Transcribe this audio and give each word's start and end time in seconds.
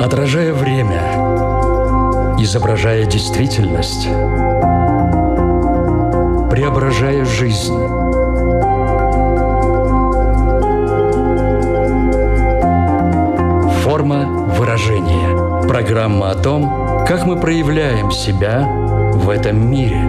Отражая 0.00 0.54
время, 0.54 1.02
изображая 2.38 3.04
действительность, 3.04 4.06
преображая 6.50 7.26
жизнь. 7.26 7.76
Форма 13.82 14.24
выражения. 14.56 15.68
Программа 15.68 16.30
о 16.30 16.34
том, 16.34 17.04
как 17.06 17.26
мы 17.26 17.38
проявляем 17.38 18.10
себя 18.10 18.66
в 19.12 19.28
этом 19.28 19.70
мире. 19.70 20.00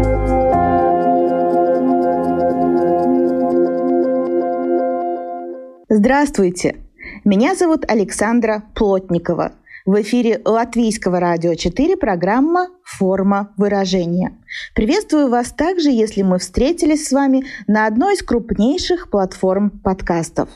Здравствуйте! 5.89 6.77
Меня 7.25 7.55
зовут 7.55 7.83
Александра 7.91 8.63
Плотникова– 8.73 9.51
в 9.85 9.99
эфире 10.01 10.41
Латвийского 10.45 11.19
радио 11.19 11.55
4 11.55 11.97
программа 11.97 12.69
«Форма 12.83 13.51
выражения». 13.57 14.37
Приветствую 14.75 15.29
вас 15.29 15.51
также, 15.51 15.89
если 15.89 16.21
мы 16.21 16.37
встретились 16.37 17.07
с 17.07 17.11
вами 17.11 17.45
на 17.67 17.87
одной 17.87 18.13
из 18.13 18.21
крупнейших 18.21 19.09
платформ 19.09 19.69
подкастов. 19.69 20.49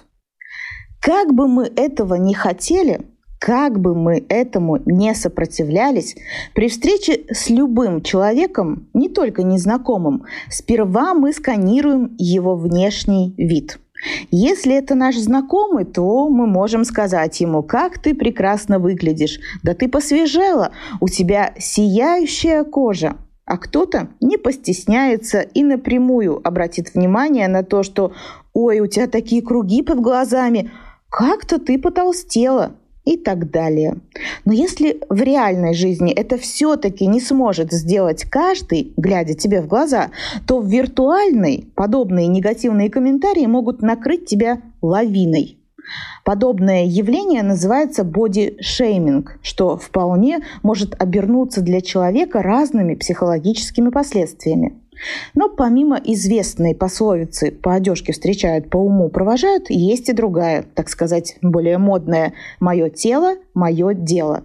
Как 1.01 1.33
бы 1.33 1.47
мы 1.47 1.71
этого 1.75 2.15
не 2.15 2.33
хотели, 2.33 3.01
как 3.39 3.79
бы 3.79 3.95
мы 3.95 4.25
этому 4.29 4.77
не 4.85 5.13
сопротивлялись, 5.15 6.15
при 6.53 6.69
встрече 6.69 7.25
с 7.31 7.49
любым 7.49 8.01
человеком, 8.01 8.89
не 8.93 9.09
только 9.09 9.43
незнакомым, 9.43 10.25
сперва 10.49 11.13
мы 11.13 11.33
сканируем 11.33 12.15
его 12.17 12.55
внешний 12.55 13.33
вид– 13.37 13.79
если 14.31 14.75
это 14.75 14.95
наш 14.95 15.15
знакомый, 15.15 15.85
то 15.85 16.29
мы 16.29 16.47
можем 16.47 16.83
сказать 16.83 17.39
ему, 17.41 17.63
как 17.63 17.99
ты 17.99 18.13
прекрасно 18.13 18.79
выглядишь, 18.79 19.39
да 19.63 19.73
ты 19.73 19.87
посвежела, 19.87 20.71
у 20.99 21.07
тебя 21.07 21.53
сияющая 21.57 22.63
кожа. 22.63 23.17
А 23.45 23.57
кто-то 23.57 24.09
не 24.21 24.37
постесняется 24.37 25.41
и 25.41 25.63
напрямую 25.63 26.41
обратит 26.45 26.93
внимание 26.93 27.47
на 27.47 27.63
то, 27.63 27.83
что 27.83 28.13
«Ой, 28.53 28.79
у 28.79 28.87
тебя 28.87 29.07
такие 29.07 29.43
круги 29.43 29.83
под 29.83 29.99
глазами, 29.99 30.71
как-то 31.09 31.59
ты 31.59 31.77
потолстела» 31.77 32.75
и 33.05 33.17
так 33.17 33.51
далее. 33.51 33.97
Но 34.43 34.51
если 34.51 34.99
в 35.09 35.21
реальной 35.21 35.73
жизни 35.73 36.11
это 36.11 36.37
все-таки 36.37 37.05
не 37.07 37.21
сможет 37.21 37.71
сделать 37.71 38.25
каждый, 38.25 38.93
глядя 38.97 39.35
тебе 39.35 39.61
в 39.61 39.67
глаза, 39.67 40.09
то 40.47 40.59
в 40.59 40.67
виртуальной 40.67 41.67
подобные 41.75 42.27
негативные 42.27 42.89
комментарии 42.89 43.45
могут 43.45 43.81
накрыть 43.81 44.25
тебя 44.25 44.61
лавиной. 44.81 45.57
Подобное 46.23 46.85
явление 46.85 47.43
называется 47.43 48.03
боди-шейминг, 48.03 49.37
что 49.43 49.77
вполне 49.77 50.39
может 50.63 50.99
обернуться 50.99 51.61
для 51.61 51.81
человека 51.81 52.41
разными 52.41 52.95
психологическими 52.95 53.89
последствиями. 53.89 54.73
Но 55.33 55.49
помимо 55.49 55.97
известной 56.03 56.75
пословицы 56.75 57.51
«по 57.51 57.73
одежке 57.73 58.13
встречают, 58.13 58.69
по 58.69 58.77
уму 58.77 59.09
провожают», 59.09 59.69
есть 59.69 60.09
и 60.09 60.13
другая, 60.13 60.63
так 60.73 60.89
сказать, 60.89 61.37
более 61.41 61.77
модная 61.77 62.33
«мое 62.59 62.89
тело, 62.89 63.35
мое 63.53 63.93
дело». 63.93 64.43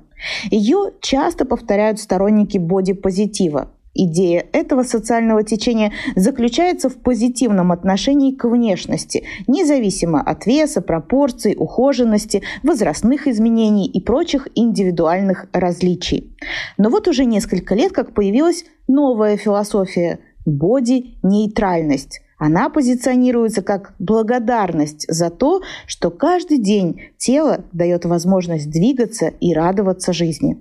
Ее 0.51 0.93
часто 1.01 1.45
повторяют 1.45 1.99
сторонники 1.99 2.59
бодипозитива, 2.59 3.71
Идея 3.93 4.47
этого 4.53 4.85
социального 4.85 5.43
течения 5.43 5.93
заключается 6.15 6.89
в 6.89 6.97
позитивном 6.97 7.73
отношении 7.73 8.33
к 8.33 8.45
внешности, 8.45 9.25
независимо 9.49 10.21
от 10.21 10.47
веса, 10.47 10.81
пропорций, 10.81 11.57
ухоженности, 11.59 12.43
возрастных 12.63 13.27
изменений 13.27 13.89
и 13.89 14.01
прочих 14.01 14.47
индивидуальных 14.55 15.49
различий. 15.53 16.37
Но 16.79 16.89
вот 16.89 17.09
уже 17.09 17.25
несколько 17.25 17.75
лет 17.75 17.91
как 17.93 18.15
появилась 18.15 18.65
новая 18.87 19.37
философия– 19.37 20.21
боди-нейтральность. 20.45 22.21
Она 22.39 22.71
позиционируется 22.71 23.61
как 23.61 23.95
благодарность 23.99 25.05
за 25.09 25.29
то, 25.29 25.61
что 25.87 26.11
каждый 26.11 26.59
день 26.59 27.03
тело 27.19 27.65
дает 27.73 28.07
возможность 28.07 28.71
двигаться 28.71 29.27
и 29.29 29.53
радоваться 29.53 30.13
жизни. 30.13 30.57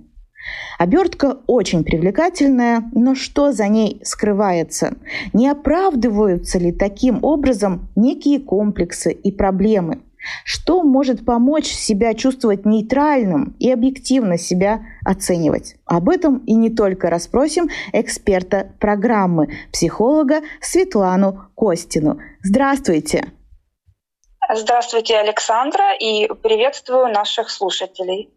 Обертка 0.78 1.38
очень 1.46 1.84
привлекательная, 1.84 2.90
но 2.92 3.14
что 3.14 3.52
за 3.52 3.68
ней 3.68 4.00
скрывается? 4.04 4.94
Не 5.32 5.48
оправдываются 5.48 6.58
ли 6.58 6.72
таким 6.72 7.22
образом 7.22 7.88
некие 7.96 8.40
комплексы 8.40 9.12
и 9.12 9.32
проблемы? 9.32 10.00
Что 10.44 10.82
может 10.82 11.24
помочь 11.24 11.66
себя 11.66 12.14
чувствовать 12.14 12.66
нейтральным 12.66 13.56
и 13.58 13.70
объективно 13.70 14.38
себя 14.38 14.80
оценивать? 15.04 15.76
Об 15.84 16.08
этом 16.08 16.38
и 16.46 16.54
не 16.54 16.70
только 16.70 17.10
расспросим 17.10 17.68
эксперта 17.92 18.72
программы, 18.80 19.48
психолога 19.72 20.40
Светлану 20.60 21.46
Костину. 21.54 22.18
Здравствуйте! 22.42 23.32
Здравствуйте, 24.52 25.16
Александра, 25.16 25.94
и 25.96 26.28
приветствую 26.42 27.08
наших 27.08 27.50
слушателей. 27.50 28.30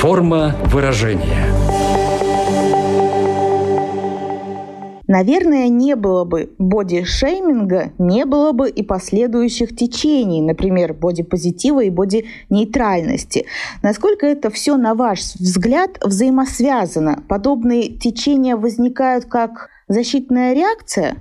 Форма 0.00 0.56
выражения– 0.64 1.52
Наверное, 5.10 5.66
не 5.66 5.96
было 5.96 6.22
бы 6.22 6.54
боди-шейминга, 6.58 7.90
не 7.98 8.24
было 8.24 8.52
бы 8.52 8.70
и 8.70 8.84
последующих 8.84 9.74
течений, 9.74 10.40
например, 10.40 10.94
боди-позитива 10.94 11.80
и 11.80 11.90
боди-нейтральности. 11.90 13.46
Насколько 13.82 14.28
это 14.28 14.50
все, 14.50 14.76
на 14.76 14.94
ваш 14.94 15.34
взгляд, 15.34 15.98
взаимосвязано? 16.00 17.24
Подобные 17.28 17.88
течения 17.88 18.54
возникают 18.54 19.24
как 19.24 19.68
защитная 19.88 20.54
реакция? 20.54 21.16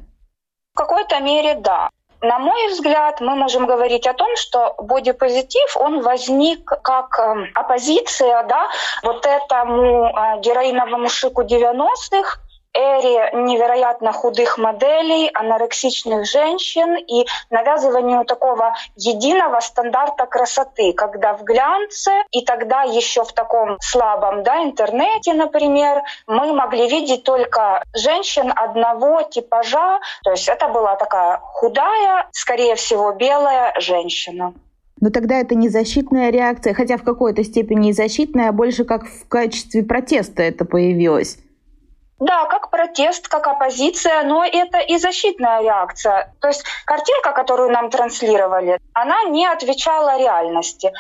В 0.76 0.78
какой-то 0.78 1.20
мере 1.22 1.56
да. 1.56 1.90
На 2.22 2.38
мой 2.38 2.68
взгляд, 2.68 3.22
мы 3.22 3.36
можем 3.36 3.66
говорить 3.66 4.06
о 4.06 4.14
том, 4.14 4.30
что 4.36 4.76
бодипозитив, 4.78 5.76
он 5.78 6.02
возник 6.02 6.64
как 6.84 7.18
эм, 7.18 7.48
оппозиция 7.56 8.44
да, 8.44 8.68
вот 9.02 9.26
этому 9.26 10.06
э, 10.06 10.42
героиновому 10.42 11.10
шику 11.10 11.42
90-х, 11.42 12.40
эре 12.74 13.32
невероятно 13.34 14.12
худых 14.12 14.58
моделей, 14.58 15.30
анорексичных 15.34 16.26
женщин 16.26 16.96
и 16.96 17.26
навязыванию 17.50 18.26
такого 18.26 18.74
единого 18.96 19.60
стандарта 19.60 20.26
красоты, 20.26 20.94
когда 20.94 21.34
в 21.34 21.44
глянце 21.44 22.12
и 22.32 22.44
тогда 22.44 22.84
еще 22.84 23.24
в 23.24 23.34
таком 23.34 23.78
слабом 23.82 24.44
да, 24.44 24.64
интернете, 24.64 25.34
например, 25.34 26.02
мы 26.28 26.54
могли 26.54 26.90
видеть 26.90 27.24
только 27.24 27.84
женщин 27.96 28.52
одного 28.56 29.24
типажа, 29.24 30.00
то 30.24 30.32
есть 30.32 30.48
это 30.48 30.68
была 30.68 30.96
такая 30.96 31.40
худая, 31.44 32.28
скорее 32.32 32.76
всего, 32.76 33.12
белая 33.14 33.74
женщина. 33.80 34.54
Но 35.02 35.10
тогда 35.12 35.40
это 35.40 35.56
не 35.56 35.70
защитная 35.70 36.30
реакция, 36.30 36.74
хотя 36.74 36.98
в 36.98 37.04
какой-то 37.04 37.44
степени 37.44 37.90
и 37.90 37.94
защитная, 37.94 38.50
а 38.50 38.52
больше 38.52 38.84
как 38.84 39.06
в 39.06 39.28
качестве 39.30 39.84
протеста 39.84 40.44
это 40.44 40.66
появилось. 40.66 41.38
Да, 42.20 42.46
как 42.46 42.70
протест, 42.70 43.30
как 43.30 43.48
оппозиция, 43.48 44.24
но 44.24 44.44
это 44.44 44.80
и 44.80 44.98
защитная 44.98 45.62
реакция. 45.62 46.34
То 46.42 46.50
есть 46.50 46.64
картинка, 46.86 47.32
которую 47.32 47.72
нам 47.72 47.90
транслировали, 47.90 48.80
она 48.94 49.24
не 49.24 49.48
отвечала 49.48 50.18
реальности. 50.18 50.92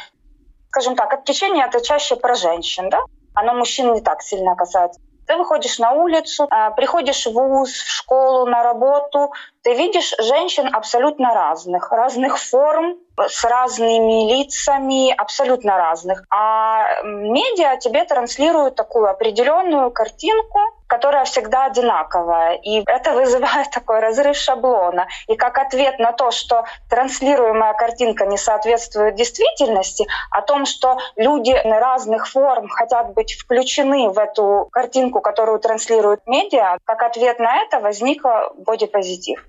Скажем 0.70 0.96
так, 0.96 1.14
отвлечение 1.14 1.66
это 1.66 1.84
чаще 1.84 2.16
про 2.16 2.36
женщин, 2.36 2.90
да? 2.90 3.00
Оно 3.34 3.54
мужчин 3.54 3.94
не 3.94 4.02
так 4.02 4.22
сильно 4.22 4.56
касается. 4.56 5.02
Ты 5.28 5.36
выходишь 5.36 5.78
на 5.78 5.92
улицу, 5.92 6.48
а, 6.50 6.72
приходишь 6.72 7.28
в 7.28 7.34
вуз, 7.34 7.70
в 7.70 7.92
школу, 7.92 8.48
на 8.48 8.64
работу, 8.64 9.32
ты 9.62 9.76
видишь 9.76 10.16
женщин 10.18 10.74
абсолютно 10.74 11.36
разных, 11.36 11.92
разных 11.92 12.40
форм, 12.40 12.98
с 13.16 13.44
разными 13.44 14.32
лицами, 14.32 15.14
абсолютно 15.14 15.78
разных. 15.78 16.24
А 16.32 17.04
медиа 17.04 17.78
тебе 17.78 18.06
транслируют 18.06 18.76
такую 18.76 19.08
определенную 19.08 19.92
картинку, 19.92 20.60
которая 20.90 21.24
всегда 21.24 21.66
одинаковая. 21.66 22.56
И 22.56 22.84
это 22.86 23.14
вызывает 23.14 23.70
такой 23.72 24.00
разрыв 24.00 24.36
шаблона. 24.36 25.08
И 25.28 25.36
как 25.36 25.58
ответ 25.58 26.00
на 26.00 26.12
то, 26.12 26.32
что 26.32 26.66
транслируемая 26.90 27.74
картинка 27.74 28.26
не 28.26 28.38
соответствует 28.38 29.16
действительности, 29.16 30.08
о 30.32 30.42
том, 30.42 30.66
что 30.66 30.98
люди 31.16 31.56
разных 31.64 32.28
форм 32.28 32.68
хотят 32.68 33.14
быть 33.14 33.34
включены 33.34 34.10
в 34.10 34.18
эту 34.18 34.68
картинку, 34.72 35.22
которую 35.22 35.60
транслируют 35.60 36.26
медиа, 36.26 36.78
как 36.84 37.04
ответ 37.04 37.40
на 37.40 37.58
это 37.62 37.80
возник 37.80 38.24
бодипозитив. 38.58 39.46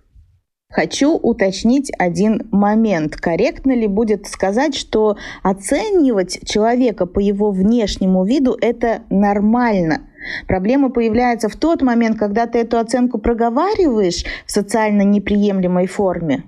Хочу 0.70 1.16
уточнить 1.16 1.90
один 1.98 2.46
момент. 2.52 3.16
Корректно 3.16 3.72
ли 3.72 3.88
будет 3.88 4.28
сказать, 4.28 4.76
что 4.76 5.16
оценивать 5.42 6.48
человека 6.48 7.06
по 7.06 7.18
его 7.18 7.50
внешнему 7.50 8.24
виду– 8.24 8.56
это 8.60 9.02
нормально? 9.10 10.02
Проблема 10.46 10.90
появляется 10.90 11.48
в 11.48 11.56
тот 11.56 11.82
момент, 11.82 12.18
когда 12.18 12.46
ты 12.46 12.60
эту 12.60 12.78
оценку 12.78 13.18
проговариваешь 13.18 14.24
в 14.46 14.52
социально 14.52 15.02
неприемлемой 15.02 15.88
форме. 15.88 16.44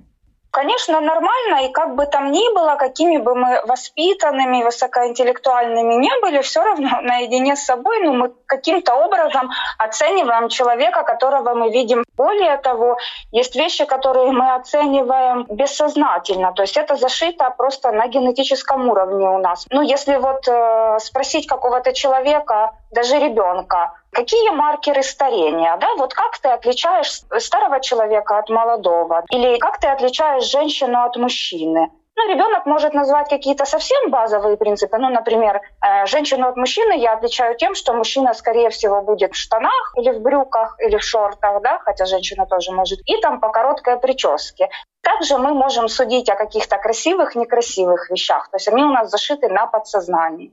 Конечно, 0.52 1.00
нормально, 1.00 1.64
и 1.64 1.72
как 1.72 1.94
бы 1.94 2.04
там 2.04 2.30
ни 2.30 2.54
было, 2.54 2.76
какими 2.76 3.16
бы 3.16 3.34
мы 3.34 3.62
воспитанными, 3.64 4.62
высокоинтеллектуальными 4.62 5.94
не 5.94 6.12
были, 6.20 6.42
все 6.42 6.62
равно 6.62 6.90
наедине 7.02 7.56
с 7.56 7.64
собой 7.64 8.00
ну, 8.04 8.12
мы 8.12 8.32
каким-то 8.44 8.94
образом 8.94 9.50
оцениваем 9.78 10.50
человека, 10.50 11.04
которого 11.04 11.54
мы 11.54 11.70
видим. 11.70 12.04
Более 12.18 12.58
того, 12.58 12.98
есть 13.30 13.56
вещи, 13.56 13.86
которые 13.86 14.30
мы 14.32 14.54
оцениваем 14.54 15.46
бессознательно, 15.48 16.52
то 16.52 16.62
есть 16.62 16.76
это 16.76 16.96
зашито 16.96 17.48
просто 17.56 17.90
на 17.90 18.06
генетическом 18.08 18.90
уровне 18.90 19.30
у 19.30 19.38
нас. 19.38 19.66
Ну, 19.70 19.80
если 19.80 20.16
вот 20.16 20.46
э, 20.48 20.98
спросить 21.00 21.46
какого-то 21.46 21.94
человека, 21.94 22.72
даже 22.90 23.18
ребенка, 23.18 23.92
Какие 24.12 24.50
маркеры 24.50 25.02
старения? 25.02 25.74
Да? 25.78 25.94
Вот 25.96 26.12
как 26.12 26.38
ты 26.38 26.48
отличаешь 26.48 27.22
старого 27.38 27.80
человека 27.80 28.38
от 28.38 28.50
молодого? 28.50 29.24
Или 29.30 29.58
как 29.58 29.80
ты 29.80 29.88
отличаешь 29.88 30.44
женщину 30.44 31.02
от 31.02 31.16
мужчины? 31.16 31.90
Ну, 32.14 32.28
ребенок 32.28 32.66
может 32.66 32.92
назвать 32.92 33.30
какие-то 33.30 33.64
совсем 33.64 34.10
базовые 34.10 34.58
принципы. 34.58 34.98
Ну, 34.98 35.08
например, 35.08 35.62
э, 35.80 36.04
женщину 36.04 36.46
от 36.46 36.56
мужчины 36.56 36.98
я 36.98 37.14
отличаю 37.14 37.56
тем, 37.56 37.74
что 37.74 37.94
мужчина, 37.94 38.34
скорее 38.34 38.68
всего, 38.68 39.00
будет 39.00 39.32
в 39.32 39.36
штанах 39.36 39.94
или 39.96 40.10
в 40.10 40.20
брюках, 40.20 40.76
или 40.78 40.98
в 40.98 41.02
шортах, 41.02 41.62
да, 41.62 41.78
хотя 41.78 42.04
женщина 42.04 42.44
тоже 42.44 42.70
может, 42.72 43.00
и 43.06 43.18
там 43.22 43.40
по 43.40 43.48
короткой 43.48 43.98
прическе. 43.98 44.68
Также 45.02 45.38
мы 45.38 45.54
можем 45.54 45.88
судить 45.88 46.28
о 46.28 46.36
каких-то 46.36 46.76
красивых, 46.76 47.34
некрасивых 47.34 48.10
вещах. 48.10 48.50
То 48.50 48.56
есть 48.56 48.68
они 48.68 48.84
у 48.84 48.90
нас 48.90 49.08
зашиты 49.08 49.48
на 49.48 49.66
подсознании. 49.66 50.52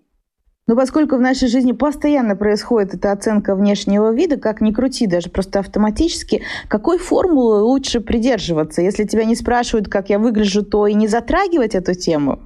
Но 0.70 0.76
поскольку 0.76 1.16
в 1.16 1.20
нашей 1.20 1.48
жизни 1.48 1.72
постоянно 1.72 2.36
происходит 2.36 2.94
эта 2.94 3.12
оценка 3.12 3.56
внешнего 3.56 4.14
вида, 4.14 4.38
как 4.38 4.62
ни 4.62 4.72
крути, 4.72 5.08
даже 5.08 5.32
просто 5.32 5.58
автоматически, 5.58 6.44
какой 6.70 7.00
формулы 7.00 7.64
лучше 7.64 8.02
придерживаться? 8.02 8.84
Если 8.84 9.06
тебя 9.06 9.26
не 9.26 9.36
спрашивают, 9.36 9.88
как 9.88 10.10
я 10.10 10.20
выгляжу, 10.20 10.64
то 10.64 10.86
и 10.86 10.94
не 10.94 11.08
затрагивать 11.08 11.74
эту 11.74 11.96
тему? 11.96 12.42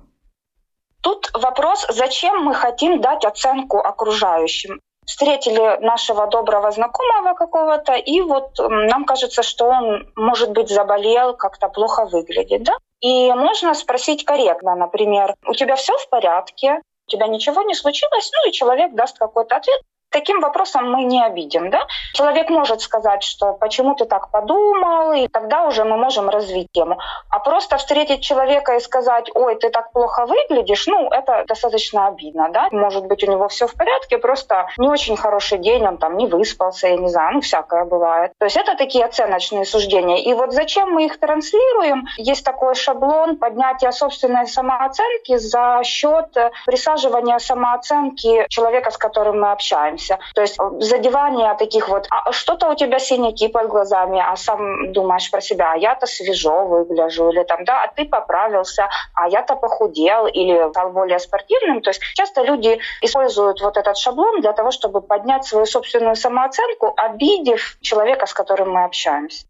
Тут 1.02 1.32
вопрос, 1.34 1.86
зачем 1.90 2.46
мы 2.46 2.54
хотим 2.54 3.02
дать 3.02 3.26
оценку 3.26 3.80
окружающим 3.80 4.80
встретили 5.06 5.82
нашего 5.82 6.28
доброго 6.28 6.72
знакомого 6.72 7.34
какого-то, 7.34 7.92
и 7.92 8.22
вот 8.22 8.58
нам 8.58 9.04
кажется, 9.04 9.44
что 9.44 9.66
он, 9.66 10.08
может 10.16 10.52
быть, 10.52 10.70
заболел, 10.70 11.36
как-то 11.36 11.68
плохо 11.68 12.06
выглядит, 12.06 12.64
да? 12.64 12.78
И 13.02 13.34
можно 13.34 13.74
спросить 13.74 14.24
корректно, 14.24 14.76
например, 14.76 15.36
у 15.46 15.54
тебя 15.56 15.76
все 15.76 15.92
в 15.98 16.08
порядке? 16.08 16.80
У 17.08 17.12
тебя 17.12 17.28
ничего 17.28 17.62
не 17.64 17.76
случилось, 17.76 18.32
ну 18.34 18.50
и 18.50 18.54
человек 18.54 18.94
даст 18.94 19.18
какой-то 19.18 19.56
ответ, 19.58 19.82
таким 20.14 20.40
вопросом 20.40 20.92
мы 20.92 21.04
не 21.04 21.22
обидим. 21.26 21.70
Да? 21.70 21.88
Человек 22.14 22.50
может 22.50 22.82
сказать, 22.82 23.24
что 23.24 23.54
почему 23.54 23.96
ты 23.96 24.06
так 24.06 24.30
подумал, 24.30 25.12
и 25.14 25.28
тогда 25.28 25.68
уже 25.68 25.84
мы 25.84 25.98
можем 25.98 26.30
развить 26.30 26.68
тему. 26.72 26.98
А 27.30 27.40
просто 27.40 27.78
встретить 27.78 28.22
человека 28.22 28.76
и 28.76 28.80
сказать, 28.80 29.30
ой, 29.34 29.56
ты 29.56 29.70
так 29.70 29.92
плохо 29.92 30.26
выглядишь, 30.26 30.88
ну, 30.88 31.10
это 31.10 31.44
достаточно 31.48 32.08
обидно. 32.08 32.50
Да? 32.50 32.70
Может 32.72 33.08
быть, 33.08 33.24
у 33.24 33.32
него 33.32 33.48
все 33.48 33.68
в 33.68 33.74
порядке, 33.74 34.18
просто 34.18 34.68
не 34.78 34.88
очень 34.88 35.18
хороший 35.18 35.58
день, 35.58 35.86
он 35.86 35.98
там 35.98 36.16
не 36.18 36.28
выспался, 36.28 36.88
я 36.88 36.98
не 36.98 37.10
знаю, 37.10 37.34
ну, 37.34 37.42
всякое 37.42 37.86
бывает. 37.86 38.32
То 38.38 38.46
есть 38.46 38.58
это 38.58 38.76
такие 38.76 39.06
оценочные 39.06 39.66
суждения. 39.66 40.22
И 40.24 40.34
вот 40.34 40.54
зачем 40.54 40.92
мы 40.92 41.06
их 41.06 41.20
транслируем? 41.20 42.06
Есть 42.18 42.46
такой 42.46 42.76
шаблон 42.76 43.38
поднятия 43.38 43.92
собственной 43.92 44.46
самооценки 44.46 45.38
за 45.38 45.82
счет 45.84 46.38
присаживания 46.66 47.40
самооценки 47.40 48.46
человека, 48.50 48.92
с 48.92 48.98
которым 48.98 49.42
мы 49.42 49.52
общаемся 49.52 50.03
общаемся. 50.04 50.20
То 50.36 50.42
есть 50.42 50.60
э, 50.60 50.64
задевание 50.80 51.56
таких 51.58 51.90
вот, 51.90 52.08
а 52.10 52.32
что-то 52.32 52.70
у 52.70 52.76
тебя 52.76 53.00
синяки 53.00 53.48
под 53.48 53.68
глазами, 53.68 54.20
а 54.20 54.36
сам 54.36 54.92
думаешь 54.92 55.30
про 55.32 55.42
себя, 55.42 55.72
а 55.74 55.78
я-то 55.78 56.06
свежо 56.06 56.66
выгляжу, 56.66 57.30
или 57.30 57.44
там, 57.44 57.66
да, 57.66 57.84
а 57.84 57.88
ты 57.88 58.06
поправился, 58.06 58.90
а 59.14 59.28
я-то 59.28 59.56
похудел, 59.56 60.28
или 60.28 60.70
стал 60.70 60.92
более 60.92 61.20
спортивным. 61.20 61.82
То 61.82 61.90
есть 61.90 62.02
часто 62.16 62.44
люди 62.44 62.80
используют 63.02 63.62
вот 63.62 63.78
этот 63.78 63.98
шаблон 63.98 64.42
для 64.42 64.54
того, 64.54 64.72
чтобы 64.72 65.02
поднять 65.02 65.46
свою 65.46 65.66
собственную 65.66 66.16
самооценку, 66.16 66.94
обидев 66.98 67.78
человека, 67.82 68.26
с 68.26 68.34
которым 68.34 68.72
мы 68.72 68.84
общаемся. 68.84 69.46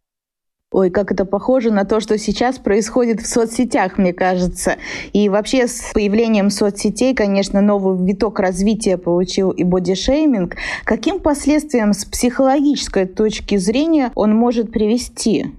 Ой, 0.74 0.90
как 0.90 1.12
это 1.12 1.24
похоже 1.24 1.72
на 1.72 1.86
то, 1.86 2.00
что 2.00 2.18
сейчас 2.18 2.58
происходит 2.58 3.22
в 3.22 3.28
соцсетях, 3.28 4.00
мне 4.00 4.12
кажется. 4.12 4.78
И 5.14 5.30
вообще 5.30 5.68
с 5.68 5.92
появлением 5.94 6.50
соцсетей, 6.50 7.14
конечно, 7.14 7.62
новый 7.62 8.04
виток 8.04 8.40
развития 8.40 8.98
получил 8.98 9.52
и 9.52 9.64
бодишейминг. 9.64 10.56
Каким 10.84 11.20
последствиям 11.20 11.94
с 11.94 12.06
психологической 12.06 13.06
точки 13.06 13.58
зрения 13.58 14.12
он 14.16 14.36
может 14.36 14.72
привести? 14.72 15.52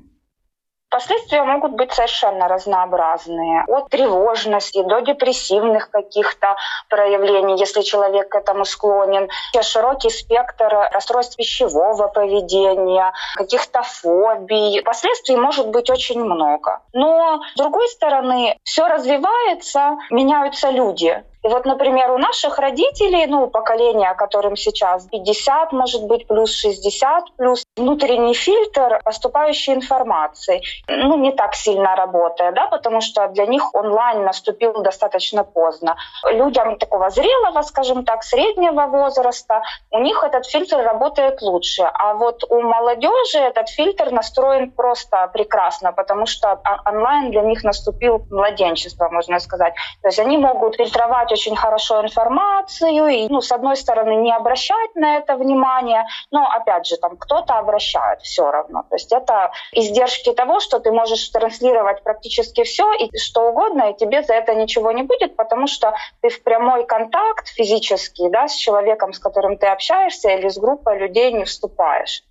Последствия 0.94 1.42
могут 1.42 1.72
быть 1.72 1.92
совершенно 1.92 2.46
разнообразные. 2.46 3.64
От 3.66 3.88
тревожности 3.88 4.80
до 4.84 5.00
депрессивных 5.00 5.90
каких-то 5.90 6.54
проявлений, 6.88 7.58
если 7.58 7.82
человек 7.82 8.28
к 8.28 8.36
этому 8.36 8.64
склонен. 8.64 9.28
Широкий 9.60 10.10
спектр 10.10 10.88
расстройств 10.92 11.36
пищевого 11.36 12.06
поведения, 12.06 13.12
каких-то 13.34 13.82
фобий. 13.82 14.82
Последствий 14.84 15.34
может 15.36 15.66
быть 15.70 15.90
очень 15.90 16.22
много. 16.22 16.78
Но, 16.92 17.40
с 17.56 17.58
другой 17.58 17.88
стороны, 17.88 18.56
все 18.62 18.86
развивается, 18.86 19.98
меняются 20.10 20.70
люди. 20.70 21.24
И 21.44 21.48
вот, 21.48 21.66
например, 21.66 22.10
у 22.10 22.18
наших 22.18 22.58
родителей, 22.58 23.26
ну, 23.26 23.48
поколения, 23.48 24.14
которым 24.14 24.56
сейчас 24.56 25.06
50, 25.06 25.72
может 25.72 26.06
быть, 26.06 26.26
плюс 26.26 26.50
60, 26.54 27.36
плюс 27.36 27.64
внутренний 27.76 28.32
фильтр 28.32 29.00
поступающей 29.04 29.74
информации, 29.74 30.62
ну, 30.88 31.18
не 31.18 31.32
так 31.32 31.54
сильно 31.54 31.94
работает, 31.96 32.54
да, 32.54 32.66
потому 32.66 33.02
что 33.02 33.28
для 33.28 33.44
них 33.44 33.74
онлайн 33.74 34.24
наступил 34.24 34.72
достаточно 34.80 35.44
поздно. 35.44 35.96
Людям 36.30 36.78
такого 36.78 37.10
зрелого, 37.10 37.60
скажем 37.62 38.04
так, 38.06 38.22
среднего 38.22 38.86
возраста, 38.86 39.62
у 39.90 39.98
них 39.98 40.24
этот 40.24 40.46
фильтр 40.46 40.78
работает 40.78 41.42
лучше. 41.42 41.82
А 41.82 42.14
вот 42.14 42.42
у 42.48 42.62
молодежи 42.62 43.38
этот 43.38 43.68
фильтр 43.68 44.10
настроен 44.10 44.70
просто 44.70 45.28
прекрасно, 45.32 45.92
потому 45.92 46.24
что 46.24 46.58
онлайн 46.86 47.30
для 47.30 47.42
них 47.42 47.64
наступил 47.64 48.24
младенчество, 48.30 49.10
можно 49.10 49.38
сказать. 49.40 49.74
То 50.00 50.08
есть 50.08 50.18
они 50.18 50.38
могут 50.38 50.76
фильтровать 50.76 51.33
очень 51.34 51.56
хорошо 51.56 52.00
информацию 52.00 53.08
и, 53.08 53.28
ну, 53.28 53.40
с 53.40 53.50
одной 53.50 53.76
стороны, 53.76 54.14
не 54.22 54.32
обращать 54.32 54.94
на 54.94 55.16
это 55.16 55.36
внимание, 55.36 56.06
но, 56.30 56.46
опять 56.46 56.86
же, 56.86 56.96
там 56.96 57.16
кто-то 57.16 57.58
обращает 57.58 58.22
все 58.22 58.50
равно. 58.50 58.84
То 58.88 58.94
есть 58.94 59.12
это 59.12 59.50
издержки 59.72 60.32
того, 60.32 60.60
что 60.60 60.78
ты 60.78 60.92
можешь 60.92 61.28
транслировать 61.28 62.04
практически 62.04 62.62
все 62.62 62.92
и 62.92 63.18
что 63.18 63.50
угодно, 63.50 63.90
и 63.90 63.96
тебе 63.96 64.22
за 64.22 64.34
это 64.34 64.54
ничего 64.54 64.92
не 64.92 65.02
будет, 65.02 65.34
потому 65.34 65.66
что 65.66 65.94
ты 66.22 66.28
в 66.28 66.42
прямой 66.44 66.86
контакт 66.86 67.48
физический 67.48 68.30
да, 68.30 68.46
с 68.46 68.54
человеком, 68.54 69.12
с 69.12 69.18
которым 69.18 69.58
ты 69.58 69.66
общаешься, 69.66 70.28
или 70.30 70.48
с 70.48 70.58
группой 70.58 70.98
людей 70.98 71.32
не 71.32 71.44
вступаешь. 71.44 72.22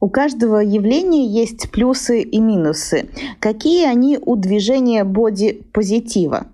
У 0.00 0.10
каждого 0.10 0.58
явления 0.58 1.24
есть 1.24 1.70
плюсы 1.70 2.22
и 2.22 2.40
минусы. 2.40 3.08
Какие 3.40 3.86
они 3.86 4.18
у 4.20 4.36
движения 4.36 5.04
боди-позитива? 5.04 6.48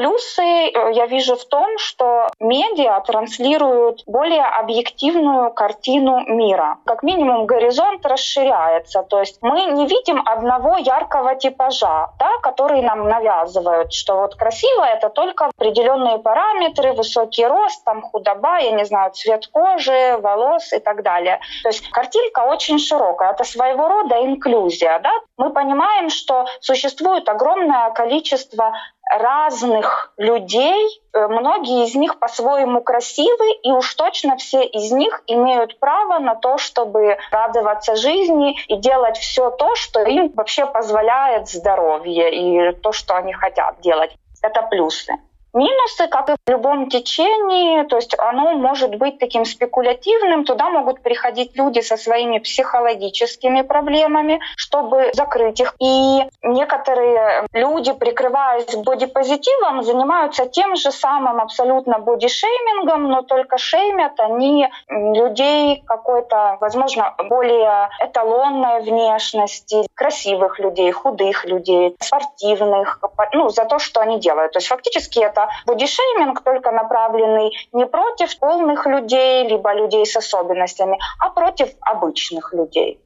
Плюсы 0.00 0.42
э, 0.42 0.92
я 0.94 1.04
вижу 1.04 1.36
в 1.36 1.44
том, 1.44 1.76
что 1.76 2.28
медиа 2.40 2.98
транслируют 3.02 4.02
более 4.06 4.46
объективную 4.46 5.50
картину 5.52 6.20
мира. 6.26 6.78
Как 6.86 7.02
минимум 7.02 7.44
горизонт 7.44 8.06
расширяется, 8.06 9.02
то 9.02 9.20
есть 9.20 9.36
мы 9.42 9.66
не 9.66 9.86
видим 9.86 10.22
одного 10.24 10.78
яркого 10.78 11.34
типажа, 11.34 12.08
да, 12.18 12.30
который 12.42 12.80
нам 12.80 13.10
навязывают, 13.10 13.92
что 13.92 14.16
вот 14.22 14.36
красиво 14.36 14.84
это 14.84 15.10
только 15.10 15.50
определенные 15.54 16.16
параметры, 16.18 16.94
высокий 16.94 17.46
рост, 17.46 17.84
там 17.84 18.00
худоба, 18.00 18.56
я 18.58 18.70
не 18.70 18.86
знаю, 18.86 19.10
цвет 19.12 19.48
кожи, 19.48 20.16
волос 20.22 20.72
и 20.72 20.78
так 20.78 21.02
далее. 21.02 21.40
То 21.62 21.68
есть 21.68 21.86
картинка 21.90 22.40
очень 22.40 22.78
широкая, 22.78 23.32
это 23.32 23.44
своего 23.44 23.86
рода 23.86 24.24
инклюзия. 24.24 24.98
Да? 25.00 25.12
Мы 25.36 25.52
понимаем, 25.52 26.08
что 26.08 26.46
существует 26.60 27.28
огромное 27.28 27.90
количество 27.90 28.72
разных 29.10 30.12
людей, 30.16 31.02
э, 31.12 31.26
многие 31.26 31.84
из 31.84 31.94
них 31.94 32.18
по-своему 32.18 32.80
красивы, 32.80 33.52
и 33.62 33.70
уж 33.72 33.94
точно 33.94 34.36
все 34.36 34.64
из 34.64 34.92
них 34.92 35.22
имеют 35.26 35.78
право 35.78 36.18
на 36.18 36.34
то, 36.36 36.58
чтобы 36.58 37.18
радоваться 37.30 37.96
жизни 37.96 38.58
и 38.68 38.76
делать 38.76 39.18
все 39.18 39.50
то, 39.50 39.74
что 39.74 40.02
им 40.02 40.32
вообще 40.34 40.66
позволяет 40.66 41.48
здоровье 41.48 42.70
и 42.70 42.72
то, 42.72 42.92
что 42.92 43.16
они 43.16 43.32
хотят 43.32 43.80
делать. 43.80 44.16
Это 44.42 44.62
плюсы. 44.62 45.14
Минусы, 45.52 46.06
как 46.08 46.30
и 46.30 46.34
в 46.34 46.50
любом 46.50 46.88
течении, 46.88 47.82
то 47.84 47.96
есть 47.96 48.14
оно 48.18 48.52
может 48.52 48.94
быть 48.94 49.18
таким 49.18 49.44
спекулятивным, 49.44 50.44
туда 50.44 50.70
могут 50.70 51.02
приходить 51.02 51.56
люди 51.56 51.80
со 51.80 51.96
своими 51.96 52.38
психологическими 52.38 53.62
проблемами, 53.62 54.40
чтобы 54.56 55.10
закрыть 55.12 55.60
их. 55.60 55.74
И 55.80 56.20
некоторые 56.42 57.46
люди, 57.52 57.92
прикрываясь 57.92 58.76
бодипозитивом, 58.76 59.82
занимаются 59.82 60.46
тем 60.46 60.76
же 60.76 60.92
самым 60.92 61.40
абсолютно 61.40 61.98
бодишеймингом, 61.98 63.08
но 63.08 63.22
только 63.22 63.58
шеймят 63.58 64.20
они 64.20 64.68
людей 64.88 65.82
какой-то, 65.86 66.58
возможно, 66.60 67.14
более 67.28 67.88
эталонной 68.00 68.82
внешности, 68.82 69.86
красивых 69.94 70.58
людей, 70.58 70.92
худых 70.92 71.44
людей, 71.44 71.96
спортивных, 72.00 73.00
ну, 73.32 73.48
за 73.48 73.64
то, 73.64 73.78
что 73.78 74.00
они 74.00 74.20
делают. 74.20 74.52
То 74.52 74.58
есть 74.58 74.68
фактически 74.68 75.18
это 75.18 75.39
это 75.40 75.50
бодишейминг, 75.66 76.42
только 76.42 76.70
направленный 76.70 77.52
не 77.72 77.86
против 77.86 78.38
полных 78.38 78.86
людей, 78.86 79.48
либо 79.48 79.72
людей 79.74 80.06
с 80.06 80.16
особенностями, 80.16 80.98
а 81.18 81.30
против 81.30 81.70
обычных 81.80 82.52
людей. 82.52 83.00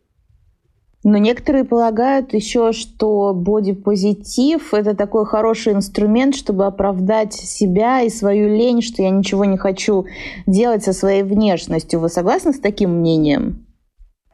Но 1.07 1.19
некоторые 1.19 1.65
полагают 1.65 2.33
еще, 2.33 2.73
что 2.73 3.33
бодипозитив— 3.35 4.73
это 4.73 4.97
такой 4.97 5.27
хороший 5.27 5.75
инструмент, 5.75 6.35
чтобы 6.35 6.65
оправдать 6.65 7.35
себя 7.35 8.01
и 8.01 8.09
свою 8.09 8.49
лень, 8.49 8.81
что 8.81 9.03
я 9.03 9.11
ничего 9.11 9.45
не 9.45 9.59
хочу 9.59 10.07
делать 10.47 10.83
со 10.83 10.95
своей 10.95 11.23
внешностью. 11.23 12.01
Вы 12.01 12.09
согласны 12.09 12.55
с 12.55 12.61
таким 12.61 13.01
мнением? 13.01 13.67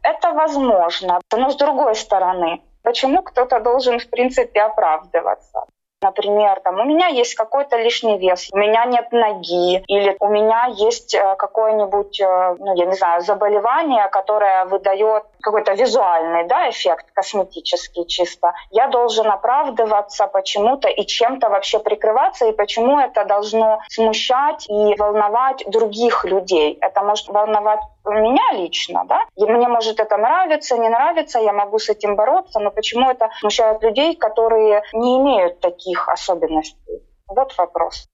Это 0.04 0.30
возможно. 0.30 1.20
Но 1.36 1.50
с 1.50 1.56
другой 1.56 1.96
стороны, 1.96 2.62
почему 2.84 3.22
кто-то 3.22 3.58
должен, 3.58 3.98
в 3.98 4.08
принципе, 4.08 4.60
оправдываться? 4.60 5.66
Например, 6.02 6.58
там, 6.60 6.80
у 6.80 6.84
меня 6.84 7.08
есть 7.08 7.34
какой-то 7.34 7.76
лишний 7.76 8.16
вес, 8.16 8.48
у 8.52 8.56
меня 8.56 8.86
нет 8.86 9.12
ноги, 9.12 9.84
или 9.86 10.16
у 10.18 10.28
меня 10.28 10.64
есть 10.74 11.14
э, 11.14 11.36
какое-нибудь, 11.36 12.18
э, 12.18 12.56
ну, 12.58 12.74
я 12.74 12.86
не 12.86 12.94
знаю, 12.94 13.20
заболевание, 13.20 14.08
которое 14.08 14.64
выдает 14.64 15.24
какой-то 15.42 15.74
визуальный 15.74 16.46
да, 16.46 16.70
эффект, 16.70 17.04
косметический 17.12 18.06
чисто. 18.06 18.54
Я 18.70 18.88
должен 18.88 19.26
оправдываться 19.30 20.26
почему-то 20.26 20.88
и 20.88 21.04
чем-то 21.04 21.50
вообще 21.50 21.78
прикрываться, 21.78 22.46
и 22.46 22.52
почему 22.52 22.98
это 22.98 23.26
должно 23.26 23.80
смущать 23.88 24.66
и 24.70 24.94
волновать 24.96 25.64
других 25.66 26.24
людей. 26.24 26.78
Это 26.80 27.02
может 27.02 27.28
волновать 27.28 27.80
меня 28.04 28.52
лично, 28.52 29.04
да, 29.06 29.20
и 29.36 29.44
мне 29.44 29.68
может 29.68 30.00
это 30.00 30.16
нравиться, 30.16 30.78
не 30.78 30.88
нравиться, 30.88 31.38
я 31.38 31.52
могу 31.52 31.78
с 31.78 31.88
этим 31.88 32.16
бороться, 32.16 32.60
но 32.60 32.70
почему 32.70 33.10
это 33.10 33.30
смущает 33.40 33.82
людей, 33.82 34.16
которые 34.16 34.82
не 34.92 35.18
имеют 35.18 35.60
таких 35.60 36.08
особенностей? 36.08 37.02
Вот 37.26 37.56
вопрос. 37.58 38.08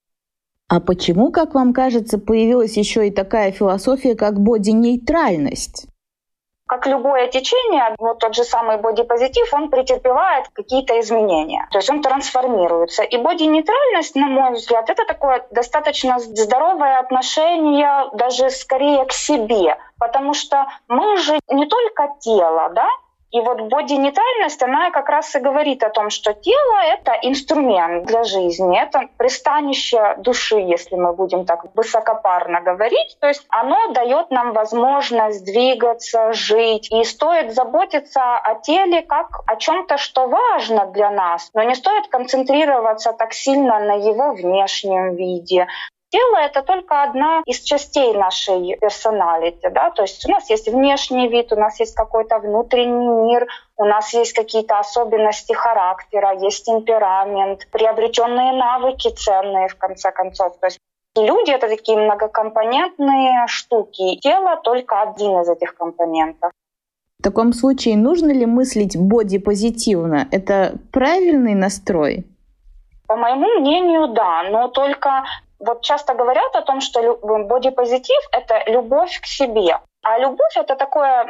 А 0.68 0.80
почему, 0.80 1.30
как 1.30 1.54
вам 1.54 1.72
кажется, 1.72 2.18
появилась 2.18 2.76
еще 2.76 3.06
и 3.06 3.12
такая 3.12 3.52
философия, 3.52 4.16
как 4.16 4.40
боди-нейтральность? 4.40 5.86
Как 6.66 6.86
любое 6.86 7.28
течение, 7.28 7.94
вот 7.98 8.18
тот 8.18 8.34
же 8.34 8.42
самый 8.42 8.78
бодипозитив, 8.78 9.52
он 9.54 9.70
претерпевает 9.70 10.48
какие-то 10.52 10.98
изменения. 11.00 11.68
То 11.70 11.78
есть 11.78 11.88
он 11.90 12.02
трансформируется. 12.02 13.04
И 13.04 13.16
боди-нейтральность, 13.16 14.16
на 14.16 14.26
мой 14.26 14.54
взгляд, 14.54 14.90
это 14.90 15.04
такое 15.06 15.46
достаточно 15.52 16.18
здоровое 16.18 16.98
отношение 16.98 18.10
даже 18.14 18.50
скорее 18.50 19.04
к 19.04 19.12
себе. 19.12 19.78
Потому 19.98 20.34
что 20.34 20.66
мы 20.88 21.16
же 21.18 21.38
не 21.48 21.66
только 21.66 22.08
тело, 22.20 22.70
да, 22.74 22.88
и 23.32 23.40
вот 23.40 23.60
боди-нейтральность, 23.60 24.62
она 24.62 24.90
как 24.90 25.08
раз 25.08 25.34
и 25.34 25.40
говорит 25.40 25.82
о 25.82 25.90
том, 25.90 26.10
что 26.10 26.32
тело— 26.32 26.80
это 26.92 27.12
инструмент 27.22 28.06
для 28.06 28.22
жизни, 28.22 28.80
это 28.80 29.08
пристанище 29.16 30.14
души, 30.18 30.56
если 30.56 30.94
мы 30.94 31.12
будем 31.12 31.44
так 31.44 31.64
высокопарно 31.74 32.60
говорить. 32.60 33.16
То 33.20 33.26
есть 33.26 33.44
оно 33.48 33.92
дает 33.92 34.30
нам 34.30 34.52
возможность 34.52 35.44
двигаться, 35.44 36.32
жить. 36.32 36.88
И 36.92 37.04
стоит 37.04 37.52
заботиться 37.52 38.38
о 38.38 38.54
теле 38.54 39.02
как 39.02 39.40
о 39.46 39.56
чем-то, 39.56 39.98
что 39.98 40.28
важно 40.28 40.86
для 40.86 41.10
нас. 41.10 41.50
Но 41.52 41.62
не 41.64 41.74
стоит 41.74 42.08
концентрироваться 42.08 43.12
так 43.12 43.32
сильно 43.32 43.80
на 43.80 43.94
его 43.94 44.32
внешнем 44.32 45.14
виде, 45.16 45.66
Тело— 46.16 46.36
это 46.46 46.62
только 46.62 47.02
одна 47.02 47.42
из 47.44 47.60
частей 47.60 48.14
нашей 48.14 48.78
персоналити. 48.80 49.68
Да? 49.68 49.90
То 49.90 50.02
есть 50.02 50.26
у 50.26 50.32
нас 50.32 50.48
есть 50.48 50.66
внешний 50.66 51.28
вид, 51.28 51.52
у 51.52 51.56
нас 51.56 51.78
есть 51.78 51.94
какой-то 51.94 52.38
внутренний 52.38 53.06
мир, 53.06 53.46
у 53.76 53.84
нас 53.84 54.14
есть 54.14 54.32
какие-то 54.32 54.78
особенности 54.78 55.52
характера, 55.52 56.32
есть 56.40 56.64
темперамент, 56.64 57.68
приобретенные 57.70 58.52
навыки 58.52 59.10
ценные, 59.10 59.68
в 59.68 59.76
конце 59.76 60.10
концов. 60.10 60.58
То 60.58 60.68
есть 60.68 60.78
люди— 61.18 61.50
это 61.58 61.68
такие 61.68 61.98
многокомпонентные 61.98 63.46
штуки. 63.48 64.16
Тело— 64.22 64.56
только 64.64 65.02
один 65.02 65.42
из 65.42 65.50
этих 65.50 65.74
компонентов. 65.74 66.50
В 67.18 67.22
таком 67.22 67.52
случае 67.52 67.98
нужно 67.98 68.32
ли 68.32 68.46
мыслить 68.46 68.96
бодипозитивно? 68.96 70.28
Это 70.30 70.78
правильный 70.92 71.54
настрой? 71.54 72.24
По 73.06 73.16
моему 73.16 73.60
мнению, 73.60 74.08
да, 74.08 74.44
но 74.50 74.68
только 74.68 75.24
вот 75.58 75.82
часто 75.82 76.14
говорят 76.14 76.54
о 76.56 76.62
том, 76.62 76.80
что 76.80 77.16
бодипозитив— 77.22 78.20
это 78.32 78.62
любовь 78.70 79.20
к 79.20 79.26
себе. 79.26 79.78
А 80.02 80.18
любовь— 80.18 80.52
это 80.56 80.76
такое 80.76 81.24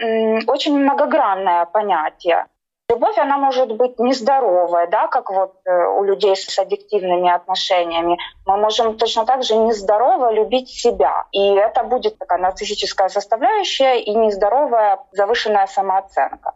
очень 0.47 0.78
многогранное 0.78 1.64
понятие. 1.66 2.47
Любовь, 2.88 3.18
она 3.18 3.37
может 3.37 3.73
быть 3.73 3.99
нездоровая, 3.99 4.87
да, 4.87 5.09
как 5.09 5.30
вот 5.30 5.54
э, 5.64 5.87
у 5.99 6.04
людей 6.04 6.37
с 6.37 6.56
аддиктивными 6.56 7.28
отношениями. 7.28 8.16
Мы 8.47 8.56
можем 8.59 8.97
точно 8.97 9.26
так 9.26 9.42
же 9.42 9.56
нездорово 9.56 10.33
любить 10.33 10.68
себя. 10.68 11.25
И 11.33 11.54
это 11.54 11.83
будет 11.83 12.16
такая 12.18 12.38
нарциссическая 12.38 13.09
составляющая 13.09 14.00
и 14.00 14.14
нездоровая 14.14 15.00
завышенная 15.11 15.66
самооценка. 15.66 16.52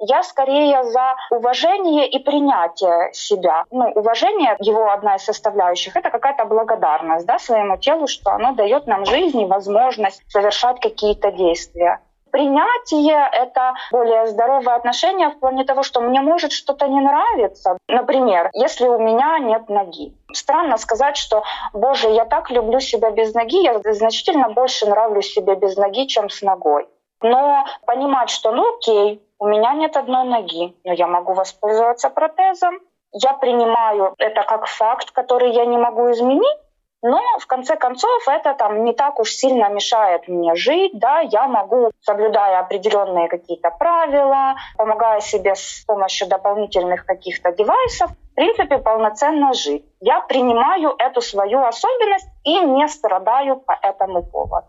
Я 0.00 0.22
скорее 0.22 0.84
за 0.84 1.16
уважение 1.30 2.08
и 2.08 2.18
принятие 2.18 3.12
себя. 3.12 3.64
Ну, 3.70 3.90
уважение, 3.94 4.56
его 4.60 4.90
одна 4.90 5.16
из 5.16 5.24
составляющих, 5.24 5.96
это 5.96 6.10
какая-то 6.10 6.44
благодарность 6.44 7.26
да, 7.26 7.38
своему 7.38 7.76
телу, 7.78 8.06
что 8.06 8.30
оно 8.30 8.52
дает 8.52 8.86
нам 8.86 9.04
жизнь 9.04 9.40
и 9.40 9.46
возможность 9.46 10.22
совершать 10.30 10.80
какие-то 10.80 11.32
действия. 11.32 12.00
Принятие— 12.30 13.28
это 13.32 13.74
более 13.90 14.26
здоровое 14.26 14.74
отношение 14.74 15.30
в 15.30 15.38
плане 15.38 15.64
того, 15.64 15.82
что 15.82 16.00
мне 16.00 16.20
может 16.20 16.52
что-то 16.52 16.86
не 16.86 17.00
нравиться. 17.00 17.78
Например, 17.88 18.50
если 18.52 18.86
у 18.86 18.98
меня 18.98 19.38
нет 19.38 19.68
ноги. 19.68 20.14
Странно 20.32 20.76
сказать, 20.76 21.16
что, 21.16 21.42
боже, 21.72 22.10
я 22.10 22.24
так 22.26 22.50
люблю 22.50 22.80
себя 22.80 23.10
без 23.10 23.34
ноги, 23.34 23.62
я 23.62 23.80
значительно 23.94 24.50
больше 24.50 24.86
нравлюсь 24.86 25.32
себе 25.32 25.54
без 25.54 25.76
ноги, 25.76 26.06
чем 26.06 26.28
с 26.28 26.42
ногой. 26.42 26.86
Но 27.20 27.64
понимать, 27.86 28.30
что 28.30 28.52
ну 28.52 28.76
окей, 28.76 29.22
у 29.38 29.46
меня 29.46 29.74
нет 29.74 29.96
одной 29.96 30.24
ноги, 30.24 30.76
но 30.84 30.92
я 30.92 31.06
могу 31.06 31.32
воспользоваться 31.32 32.10
протезом. 32.10 32.78
Я 33.12 33.32
принимаю 33.34 34.14
это 34.18 34.42
как 34.42 34.66
факт, 34.66 35.10
который 35.12 35.52
я 35.52 35.64
не 35.64 35.78
могу 35.78 36.10
изменить, 36.12 36.58
но 37.02 37.20
в 37.38 37.46
конце 37.46 37.76
концов 37.76 38.26
это 38.26 38.54
там 38.54 38.84
не 38.84 38.92
так 38.92 39.20
уж 39.20 39.30
сильно 39.30 39.68
мешает 39.68 40.26
мне 40.26 40.56
жить, 40.56 40.98
да, 40.98 41.20
я 41.20 41.46
могу, 41.46 41.90
соблюдая 42.00 42.58
определенные 42.58 43.28
какие-то 43.28 43.70
правила, 43.70 44.56
помогая 44.76 45.20
себе 45.20 45.54
с 45.54 45.84
помощью 45.86 46.28
дополнительных 46.28 47.06
каких-то 47.06 47.52
девайсов, 47.52 48.10
в 48.10 48.34
принципе, 48.34 48.78
полноценно 48.78 49.52
жить. 49.52 49.84
Я 50.00 50.20
принимаю 50.20 50.94
эту 50.98 51.20
свою 51.20 51.64
особенность 51.64 52.28
и 52.44 52.58
не 52.60 52.88
страдаю 52.88 53.56
по 53.60 53.78
этому 53.80 54.24
поводу. 54.24 54.66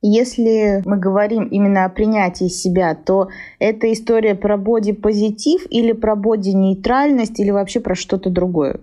Если 0.00 0.80
мы 0.86 0.96
говорим 0.96 1.48
именно 1.48 1.84
о 1.84 1.88
принятии 1.88 2.46
себя, 2.46 2.94
то 2.94 3.28
это 3.58 3.92
история 3.92 4.36
про 4.36 4.56
боди-позитив 4.56 5.66
или 5.70 5.90
про 5.90 6.14
боди-нейтральность 6.14 7.40
или 7.40 7.50
вообще 7.50 7.80
про 7.80 7.96
что-то 7.96 8.30
другое? 8.30 8.80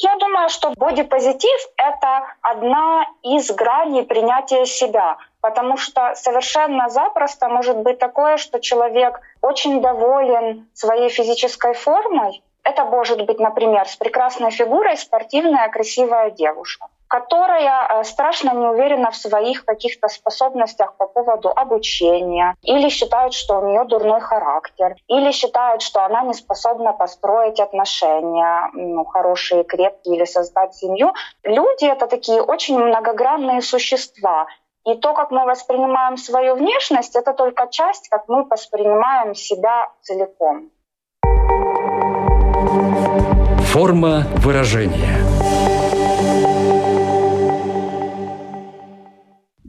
Я 0.00 0.16
думаю, 0.18 0.48
что 0.48 0.72
бодипозитив— 0.76 1.60
это 1.76 2.24
одна 2.42 3.04
из 3.22 3.52
граней 3.52 4.02
принятия 4.02 4.66
себя, 4.66 5.18
потому 5.40 5.76
что 5.76 6.14
совершенно 6.16 6.88
запросто 6.88 7.48
может 7.48 7.76
быть 7.76 7.98
такое, 7.98 8.36
что 8.36 8.58
человек 8.58 9.20
очень 9.42 9.80
доволен 9.80 10.68
своей 10.72 11.10
физической 11.10 11.74
формой. 11.74 12.42
Это 12.64 12.84
может 12.86 13.24
быть, 13.24 13.38
например, 13.38 13.86
с 13.86 13.94
прекрасной 13.94 14.50
фигурой 14.50 14.96
спортивная 14.96 15.68
красивая 15.68 16.32
девушка 16.32 16.88
которая 17.10 17.88
э, 17.88 18.04
страшно 18.04 18.50
не 18.54 18.66
уверена 18.68 19.10
в 19.10 19.16
своих 19.16 19.64
каких-то 19.64 20.06
способностях 20.08 20.94
по 20.96 21.06
поводу 21.06 21.50
обучения, 21.50 22.54
или 22.62 22.88
считает, 22.88 23.32
что 23.34 23.58
у 23.58 23.68
нее 23.68 23.84
дурной 23.84 24.20
характер, 24.20 24.94
или 25.08 25.32
считает, 25.32 25.82
что 25.82 26.04
она 26.04 26.22
не 26.22 26.34
способна 26.34 26.92
построить 26.92 27.58
отношения 27.58 28.70
ну, 28.74 29.04
хорошие, 29.04 29.64
крепкие, 29.64 30.16
или 30.16 30.24
создать 30.24 30.74
семью. 30.76 31.12
Люди— 31.42 31.84
это 31.86 32.06
такие 32.06 32.40
очень 32.40 32.78
многогранные 32.78 33.60
существа, 33.60 34.46
и 34.86 34.94
то, 34.94 35.12
как 35.12 35.32
мы 35.32 35.44
воспринимаем 35.44 36.16
свою 36.16 36.54
внешность, 36.54 37.16
это 37.16 37.32
только 37.32 37.66
часть, 37.70 38.08
как 38.08 38.28
мы 38.28 38.44
воспринимаем 38.44 39.34
себя 39.34 39.88
целиком. 40.02 40.70
Форма 43.72 44.22
выражения. 44.36 45.79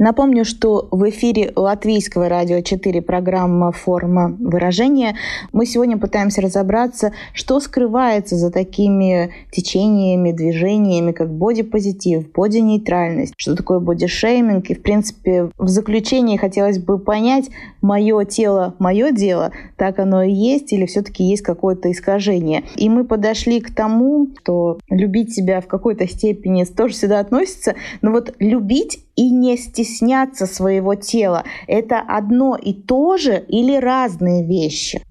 Напомню, 0.01 0.45
что 0.45 0.87
в 0.89 1.07
эфире 1.11 1.53
Латвийского 1.55 2.27
радио 2.27 2.61
4 2.61 3.03
программа 3.03 3.71
«Форма 3.71 4.35
выражения». 4.39 5.15
Мы 5.53 5.67
сегодня 5.67 5.95
пытаемся 5.95 6.41
разобраться, 6.41 7.13
что 7.35 7.59
скрывается 7.59 8.35
за 8.35 8.49
такими 8.49 9.29
течениями, 9.51 10.31
движениями, 10.31 11.11
как 11.11 11.31
бодипозитив, 11.31 12.31
боди-нейтральность, 12.31 13.35
что 13.37 13.55
такое 13.55 13.79
бодишейминг. 13.79 14.71
И, 14.71 14.73
в 14.73 14.81
принципе, 14.81 15.51
в 15.59 15.67
заключении 15.67 16.35
хотелось 16.35 16.79
бы 16.79 16.97
понять, 16.97 17.51
мое 17.83 18.25
тело– 18.25 18.73
мое 18.79 19.11
дело, 19.11 19.51
так 19.77 19.99
оно 19.99 20.23
и 20.23 20.31
есть, 20.31 20.73
или 20.73 20.87
все-таки 20.87 21.25
есть 21.25 21.43
какое-то 21.43 21.91
искажение. 21.91 22.63
И 22.75 22.89
мы 22.89 23.03
подошли 23.03 23.61
к 23.61 23.71
тому, 23.71 24.29
что 24.41 24.79
любить 24.89 25.35
себя 25.35 25.61
в 25.61 25.67
какой-то 25.67 26.07
степени 26.07 26.63
тоже 26.63 26.95
сюда 26.95 27.19
относится, 27.19 27.75
но 28.01 28.09
вот 28.09 28.33
любить 28.39 29.05
и 29.21 29.29
не 29.29 29.55
стесняться 29.55 30.47
своего 30.47 30.95
тела– 30.95 31.43
это 31.67 31.99
одно 31.99 32.55
и 32.55 32.73
то 32.73 33.17
же 33.17 33.37
или 33.37 33.75
разные 33.77 34.43
вещи? 34.43 35.03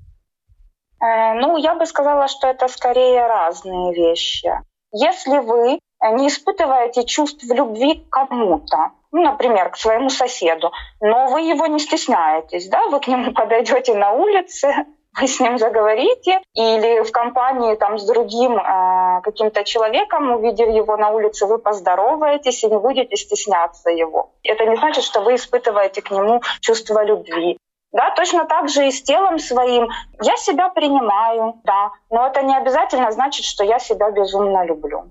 Э, 1.01 1.35
ну, 1.35 1.57
я 1.57 1.77
бы 1.77 1.87
сказала, 1.87 2.27
что 2.27 2.49
это 2.49 2.67
скорее 2.67 3.27
разные 3.27 3.95
вещи. 3.95 4.51
Если 4.93 5.39
вы 5.39 5.79
не 6.17 6.27
испытываете 6.27 7.05
чувств 7.05 7.45
любви 7.45 7.95
к 7.95 8.11
кому-то, 8.11 8.91
ну, 9.13 9.23
например, 9.23 9.71
к 9.71 9.77
своему 9.77 10.11
соседу, 10.11 10.73
но 11.01 11.29
вы 11.29 11.43
его 11.43 11.67
не 11.67 11.79
стесняетесь, 11.79 12.69
да, 12.69 12.89
вы 12.89 12.99
к 12.99 13.07
нему 13.07 13.33
подойдете 13.41 13.95
на 13.95 14.11
улице, 14.11 14.87
вы 15.19 15.27
с 15.27 15.41
ним 15.41 15.59
заговорите, 15.59 16.41
или 16.55 17.03
в 17.03 17.13
компании 17.13 17.75
там 17.75 17.99
с 17.99 18.07
другим 18.07 18.57
э, 18.57 19.21
каким-то 19.23 19.65
человеком, 19.65 20.31
увидев 20.31 20.69
его 20.69 20.97
на 20.97 21.11
улице, 21.11 21.47
вы 21.47 21.59
поздороваетесь 21.59 22.63
и 22.65 22.69
не 22.69 22.79
будете 22.79 23.17
стесняться 23.17 23.91
его. 23.91 24.33
Это 24.43 24.67
не 24.67 24.77
значит, 24.77 25.05
что 25.05 25.21
вы 25.21 25.35
испытываете 25.35 26.03
к 26.03 26.11
нему 26.11 26.41
чувство 26.61 27.05
любви. 27.05 27.59
Да, 27.93 28.13
точно 28.15 28.45
так 28.45 28.69
же 28.69 28.87
и 28.87 28.93
с 28.93 29.03
телом 29.03 29.39
своим. 29.41 29.89
Я 30.23 30.37
себя 30.37 30.69
принимаю, 30.69 31.55
да, 31.65 31.91
но 32.09 32.27
это 32.29 32.43
не 32.43 32.57
обязательно 32.57 33.11
значит, 33.11 33.45
что 33.45 33.65
я 33.65 33.81
себя 33.81 34.11
безумно 34.13 34.65
люблю. 34.65 35.11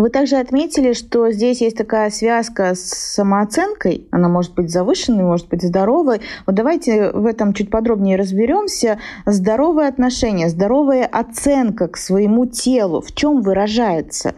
Вы 0.00 0.08
также 0.08 0.36
отметили, 0.36 0.94
что 0.94 1.30
здесь 1.30 1.60
есть 1.60 1.76
такая 1.76 2.08
связка 2.08 2.74
с 2.74 2.84
самооценкой. 2.88 4.08
Она 4.10 4.30
может 4.30 4.54
быть 4.54 4.70
завышенной, 4.70 5.24
может 5.24 5.50
быть 5.50 5.60
здоровой. 5.62 6.22
Вот 6.46 6.54
давайте 6.54 7.10
в 7.10 7.26
этом 7.26 7.52
чуть 7.52 7.70
подробнее 7.70 8.16
разберемся. 8.16 8.98
Здоровое 9.26 9.88
отношение, 9.88 10.48
здоровая 10.48 11.04
оценка 11.04 11.86
к 11.86 11.98
своему 11.98 12.46
телу 12.46 13.02
в 13.02 13.14
чем 13.14 13.42
выражается? 13.42 14.34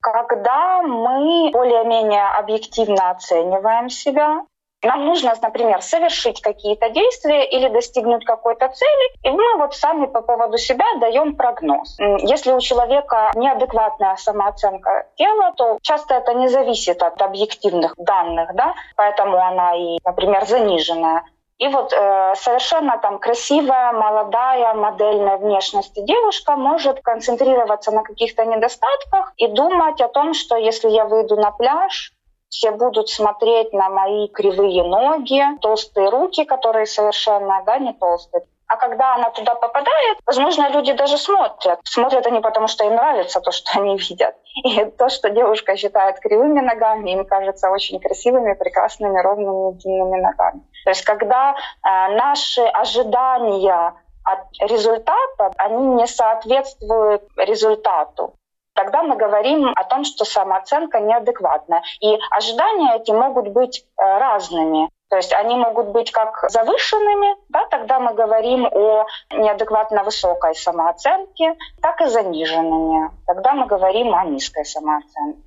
Когда 0.00 0.82
мы 0.82 1.52
более-менее 1.52 2.26
объективно 2.36 3.12
оцениваем 3.12 3.88
себя, 3.90 4.40
нам 4.82 5.06
нужно, 5.06 5.32
например, 5.40 5.82
совершить 5.82 6.40
какие-то 6.40 6.90
действия 6.90 7.44
или 7.44 7.68
достигнуть 7.68 8.24
какой-то 8.24 8.68
цели, 8.68 9.12
и 9.22 9.30
мы 9.30 9.58
вот 9.58 9.74
сами 9.74 10.06
по 10.06 10.22
поводу 10.22 10.58
себя 10.58 10.84
даем 11.00 11.36
прогноз. 11.36 11.96
Если 11.98 12.52
у 12.52 12.60
человека 12.60 13.30
неадекватная 13.34 14.16
самооценка 14.16 15.06
тела, 15.16 15.52
то 15.56 15.78
часто 15.82 16.14
это 16.14 16.34
не 16.34 16.48
зависит 16.48 17.02
от 17.02 17.20
объективных 17.22 17.94
данных, 17.96 18.54
да, 18.54 18.74
поэтому 18.96 19.36
она 19.36 19.74
и, 19.76 19.98
например, 20.04 20.46
заниженная. 20.46 21.24
И 21.58 21.68
вот 21.68 21.92
э, 21.92 22.34
совершенно 22.34 22.98
там 22.98 23.20
красивая, 23.20 23.92
молодая, 23.92 24.74
модельная 24.74 25.36
внешности 25.36 26.00
девушка 26.00 26.56
может 26.56 27.00
концентрироваться 27.02 27.92
на 27.92 28.02
каких-то 28.02 28.44
недостатках 28.44 29.32
и 29.36 29.46
думать 29.46 30.00
о 30.00 30.08
том, 30.08 30.34
что 30.34 30.56
если 30.56 30.88
я 30.88 31.04
выйду 31.04 31.36
на 31.36 31.52
пляж, 31.52 32.12
все 32.52 32.70
будут 32.70 33.08
смотреть 33.08 33.72
на 33.72 33.88
мои 33.88 34.28
кривые 34.28 34.84
ноги, 34.84 35.42
толстые 35.62 36.10
руки, 36.10 36.44
которые 36.44 36.84
совершенно 36.84 37.62
да, 37.64 37.78
не 37.78 37.94
толстые. 37.94 38.44
А 38.68 38.76
когда 38.76 39.14
она 39.14 39.30
туда 39.30 39.54
попадает, 39.54 40.18
возможно, 40.26 40.68
люди 40.70 40.92
даже 40.92 41.16
смотрят. 41.16 41.80
Смотрят 41.84 42.26
они 42.26 42.40
потому, 42.40 42.68
что 42.68 42.84
им 42.84 42.94
нравится 42.94 43.40
то, 43.40 43.52
что 43.52 43.80
они 43.80 43.96
видят. 43.96 44.34
И 44.64 44.84
то, 44.84 45.08
что 45.08 45.30
девушка 45.30 45.76
считает 45.76 46.20
кривыми 46.20 46.60
ногами, 46.60 47.10
им 47.12 47.24
кажется 47.24 47.70
очень 47.70 47.98
красивыми, 48.00 48.54
прекрасными, 48.54 49.18
ровными, 49.18 49.72
длинными 49.78 50.20
ногами. 50.20 50.60
То 50.84 50.90
есть 50.90 51.04
когда 51.04 51.54
э, 51.54 52.16
наши 52.16 52.62
ожидания 52.62 53.94
от 54.24 54.40
результата, 54.60 55.52
они 55.56 55.86
не 55.94 56.06
соответствуют 56.06 57.22
результату 57.36 58.34
тогда 58.74 59.02
мы 59.02 59.16
говорим 59.16 59.72
о 59.74 59.84
том, 59.84 60.04
что 60.04 60.24
самооценка 60.24 61.00
неадекватна. 61.00 61.82
И 62.00 62.18
ожидания 62.30 62.96
эти 62.96 63.10
могут 63.10 63.48
быть 63.48 63.84
э, 63.98 64.02
разными. 64.02 64.88
То 65.12 65.16
есть 65.16 65.34
они 65.34 65.56
могут 65.56 65.88
быть 65.88 66.10
как 66.10 66.42
завышенными, 66.48 67.36
да, 67.50 67.66
тогда 67.70 68.00
мы 68.00 68.14
говорим 68.14 68.64
о 68.64 69.04
неадекватно 69.30 70.04
высокой 70.04 70.54
самооценке, 70.54 71.54
так 71.82 72.00
и 72.00 72.06
заниженными. 72.06 73.10
Тогда 73.26 73.52
мы 73.52 73.66
говорим 73.66 74.14
о 74.14 74.24
низкой 74.24 74.64
самооценке. 74.64 75.42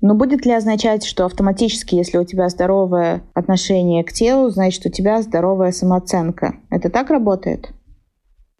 Но 0.00 0.14
будет 0.14 0.46
ли 0.46 0.52
означать, 0.52 1.04
что 1.04 1.26
автоматически, 1.26 1.94
если 1.94 2.18
у 2.18 2.24
тебя 2.24 2.48
здоровое 2.48 3.22
отношение 3.34 4.02
к 4.02 4.12
телу, 4.12 4.48
значит, 4.48 4.84
у 4.86 4.90
тебя 4.90 5.22
здоровая 5.22 5.72
самооценка? 5.72 6.54
Это 6.70 6.90
так 6.90 7.10
работает? 7.10 7.68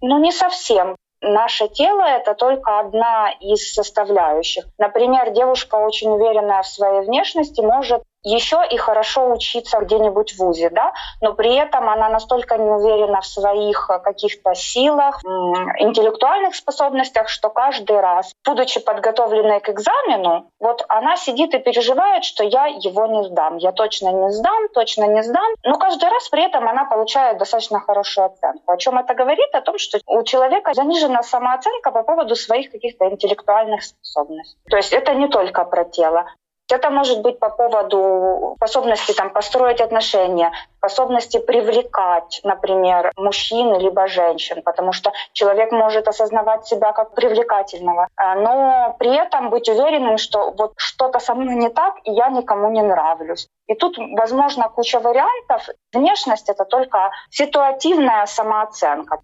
Ну, 0.03 0.19
не 0.21 0.31
совсем. 0.33 0.95
Наше 1.23 1.69
тело— 1.69 2.03
это 2.09 2.35
только 2.35 2.81
одна 2.81 3.31
из 3.41 3.75
составляющих. 3.75 4.65
Например, 4.79 5.31
девушка, 5.31 5.75
очень 5.75 6.11
уверенная 6.11 6.63
в 6.63 6.67
своей 6.67 7.03
внешности, 7.03 7.61
может 7.61 8.03
еще 8.23 8.63
и 8.71 8.77
хорошо 8.77 9.31
учиться 9.31 9.79
где-нибудь 9.81 10.33
в 10.33 10.39
ВУЗе, 10.39 10.71
да, 10.71 10.93
но 11.21 11.35
при 11.35 11.55
этом 11.55 11.89
она 11.89 12.09
настолько 12.09 12.59
не 12.59 12.71
уверена 12.71 13.21
в 13.21 13.27
своих 13.27 13.89
э, 13.91 13.99
каких-то 13.99 14.55
силах, 14.55 15.21
интеллектуальных 15.25 16.55
способностях, 16.55 17.29
что 17.29 17.51
каждый 17.51 17.99
раз, 18.01 18.33
будучи 18.45 18.81
подготовленной 18.81 19.61
к 19.61 19.69
экзамену, 19.71 20.51
вот 20.59 20.85
она 20.89 21.17
сидит 21.17 21.55
и 21.55 21.59
переживает, 21.59 22.25
что 22.25 22.45
я 22.45 22.67
его 22.67 23.07
не 23.07 23.25
сдам, 23.25 23.57
я 23.57 23.73
точно 23.73 24.11
не 24.11 24.31
сдам, 24.31 24.69
точно 24.75 25.05
не 25.05 25.23
сдам, 25.23 25.53
но 25.65 25.79
каждый 25.79 26.09
раз 26.09 26.29
при 26.29 26.45
этом 26.45 26.69
она 26.69 26.85
получает 26.85 27.39
достаточно 27.39 27.81
хорошую 27.81 28.27
оценку. 28.27 28.73
О 28.73 28.77
чем 28.77 28.99
это 28.99 29.15
говорит? 29.15 29.49
О 29.55 29.61
том, 29.61 29.79
что 29.79 29.99
у 30.07 30.23
человека 30.23 30.75
занижена 30.75 31.23
самооценка 31.23 31.91
по 31.91 32.03
поводу 32.03 32.35
своих 32.37 32.71
каких-то 32.71 33.09
интеллектуальных 33.09 33.83
способностей. 33.83 34.59
То 34.69 34.77
есть 34.77 34.93
это 34.93 35.15
не 35.15 35.29
только 35.29 35.65
про 35.65 35.85
тело. 35.85 36.27
Это 36.73 36.91
может 36.91 37.23
быть 37.23 37.39
по 37.39 37.51
поводу 37.51 38.55
способности 38.57 39.13
там, 39.13 39.31
построить 39.31 39.81
отношения, 39.81 40.53
способности 40.79 41.39
привлекать, 41.39 42.41
например, 42.45 43.13
мужчин 43.17 43.79
либо 43.79 44.07
женщин, 44.07 44.63
потому 44.63 44.93
что 44.93 45.13
человек 45.33 45.73
может 45.73 46.09
осознавать 46.09 46.67
себя 46.67 46.93
как 46.93 47.15
привлекательного, 47.15 48.09
а, 48.17 48.35
но 48.35 48.97
при 48.99 49.15
этом 49.15 49.51
быть 49.51 49.69
уверенным, 49.69 50.19
что 50.19 50.51
вот 50.51 50.73
что-то 50.77 51.19
со 51.19 51.35
мной 51.35 51.55
не 51.57 51.69
так, 51.69 51.95
и 52.05 52.13
я 52.13 52.29
никому 52.29 52.71
не 52.71 52.83
нравлюсь. 52.83 53.49
И 53.67 53.75
тут, 53.75 53.97
возможно, 53.99 54.69
куча 54.69 54.99
вариантов. 54.99 55.69
Внешность— 55.93 56.49
это 56.51 56.65
только 56.65 57.11
ситуативная 57.31 58.27
самооценка. 58.27 59.21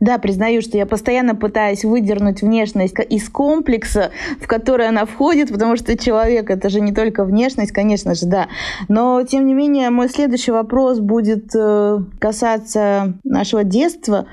Да, 0.00 0.16
признаю, 0.16 0.62
что 0.62 0.78
я 0.78 0.86
постоянно 0.86 1.34
пытаюсь 1.34 1.84
выдернуть 1.84 2.40
внешность 2.40 2.94
из 3.10 3.28
комплекса, 3.28 4.10
в 4.40 4.46
который 4.46 4.88
она 4.88 5.04
входит, 5.04 5.50
потому 5.50 5.76
что 5.76 5.96
человек— 5.96 6.48
это 6.50 6.70
же 6.70 6.80
не 6.80 6.92
только 6.92 7.22
внешность, 7.24 7.72
конечно 7.72 8.14
же, 8.14 8.24
да. 8.24 8.48
Но, 8.88 9.22
тем 9.24 9.46
не 9.46 9.52
менее, 9.52 9.90
мой 9.90 10.08
следующий 10.08 10.52
вопрос 10.52 11.00
будет 11.00 11.54
э, 11.54 11.98
касаться 12.18 13.12
нашего 13.24 13.62
детства. 13.62 14.26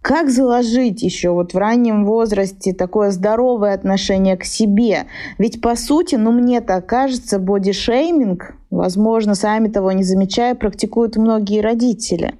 Как 0.00 0.30
заложить 0.30 1.02
еще 1.02 1.28
вот 1.32 1.52
в 1.52 1.58
раннем 1.58 2.06
возрасте 2.06 2.72
такое 2.72 3.10
здоровое 3.10 3.74
отношение 3.74 4.38
к 4.38 4.44
себе? 4.44 5.04
Ведь, 5.36 5.60
по 5.60 5.76
сути, 5.76 6.14
ну, 6.14 6.32
мне 6.32 6.62
так 6.62 6.86
кажется, 6.86 7.38
бодишейминг, 7.38 8.54
возможно, 8.70 9.34
сами 9.34 9.68
того 9.68 9.92
не 9.92 10.02
замечая, 10.02 10.54
практикуют 10.54 11.16
многие 11.16 11.60
родители. 11.60 12.36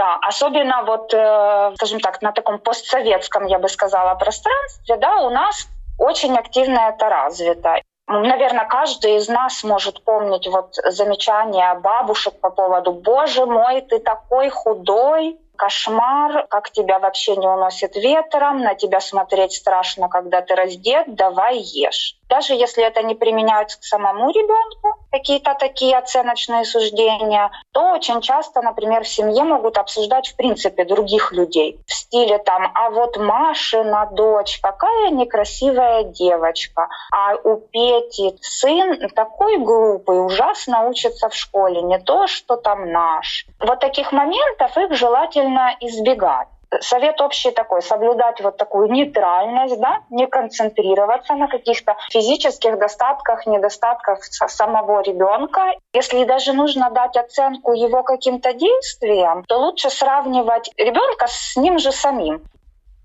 Да, 0.00 0.16
особенно 0.22 0.82
вот, 0.84 1.12
э, 1.12 1.72
скажем 1.74 2.00
так, 2.00 2.22
на 2.22 2.32
таком 2.32 2.58
постсоветском, 2.58 3.44
я 3.44 3.58
бы 3.58 3.68
сказала, 3.68 4.14
пространстве, 4.14 4.96
да, 4.96 5.16
у 5.16 5.28
нас 5.28 5.68
очень 5.98 6.38
активно 6.38 6.88
это 6.88 7.10
развито. 7.10 7.82
Наверное, 8.06 8.64
каждый 8.64 9.16
из 9.16 9.28
нас 9.28 9.62
может 9.62 10.02
помнить 10.02 10.46
вот 10.46 10.74
замечания 10.88 11.74
бабушек 11.74 12.40
по 12.40 12.48
поводу 12.48 12.92
«Боже 12.92 13.44
мой, 13.44 13.82
ты 13.82 13.98
такой 13.98 14.48
худой, 14.48 15.38
кошмар, 15.56 16.46
как 16.48 16.70
тебя 16.70 16.98
вообще 16.98 17.36
не 17.36 17.46
уносит 17.46 17.94
ветром, 17.94 18.62
на 18.62 18.74
тебя 18.74 19.00
смотреть 19.00 19.52
страшно, 19.52 20.08
когда 20.08 20.40
ты 20.40 20.54
раздет, 20.54 21.14
давай 21.14 21.58
ешь». 21.58 22.16
Даже 22.30 22.54
если 22.54 22.82
это 22.82 23.02
не 23.02 23.14
применяется 23.14 23.78
к 23.78 23.84
самому 23.84 24.30
ребенку, 24.30 24.99
какие-то 25.10 25.54
такие 25.58 25.96
оценочные 25.96 26.64
суждения, 26.64 27.50
то 27.72 27.92
очень 27.92 28.20
часто, 28.20 28.62
например, 28.62 29.04
в 29.04 29.08
семье 29.08 29.44
могут 29.44 29.78
обсуждать 29.78 30.28
в 30.28 30.36
принципе 30.36 30.84
других 30.84 31.32
людей 31.32 31.80
в 31.86 31.92
стиле 31.92 32.38
там, 32.38 32.70
а 32.74 32.90
вот 32.90 33.16
Машина 33.16 34.08
дочь, 34.12 34.58
какая 34.60 35.10
некрасивая 35.10 36.04
девочка, 36.04 36.88
а 37.12 37.34
у 37.44 37.56
Пети 37.56 38.36
сын 38.40 39.08
такой 39.14 39.58
глупый, 39.58 40.24
ужасно 40.24 40.88
учится 40.88 41.28
в 41.28 41.34
школе, 41.34 41.82
не 41.82 41.98
то, 41.98 42.26
что 42.26 42.56
там 42.56 42.90
наш. 42.90 43.46
Вот 43.58 43.80
таких 43.80 44.12
моментов 44.12 44.76
их 44.76 44.94
желательно 44.94 45.76
избегать 45.80 46.48
совет 46.80 47.20
общий 47.20 47.50
такой, 47.50 47.82
соблюдать 47.82 48.40
вот 48.40 48.56
такую 48.56 48.90
нейтральность, 48.90 49.78
да, 49.80 50.00
не 50.10 50.26
концентрироваться 50.26 51.34
на 51.34 51.48
каких-то 51.48 51.96
физических 52.10 52.78
достатках, 52.78 53.46
недостатках 53.46 54.22
самого 54.22 55.02
ребенка. 55.02 55.72
Если 55.94 56.24
даже 56.24 56.52
нужно 56.52 56.90
дать 56.90 57.16
оценку 57.16 57.72
его 57.72 58.02
каким-то 58.02 58.52
действиям, 58.52 59.44
то 59.48 59.58
лучше 59.58 59.90
сравнивать 59.90 60.70
ребенка 60.76 61.26
с 61.28 61.56
ним 61.56 61.78
же 61.78 61.92
самим. 61.92 62.42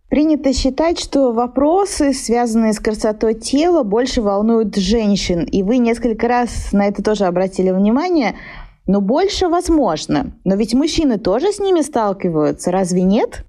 Принято 0.10 0.54
считать, 0.54 1.00
что 1.00 1.34
вопросы, 1.34 2.14
связанные 2.14 2.74
с 2.74 2.80
красотой 2.80 3.34
тела, 3.34 3.84
больше 3.84 4.22
волнуют 4.22 4.76
женщин. 4.76 5.44
И 5.44 5.64
вы 5.64 5.78
несколько 5.78 6.28
раз 6.28 6.72
на 6.72 6.88
это 6.88 7.04
тоже 7.04 7.26
обратили 7.26 7.72
внимание. 7.72 8.36
Но 8.88 9.02
больше 9.02 9.48
возможно. 9.48 10.32
Но 10.44 10.56
ведь 10.56 10.76
мужчины 10.76 11.18
тоже 11.18 11.52
с 11.52 11.60
ними 11.60 11.82
сталкиваются, 11.82 12.72
разве 12.72 13.02
нет? 13.02 13.44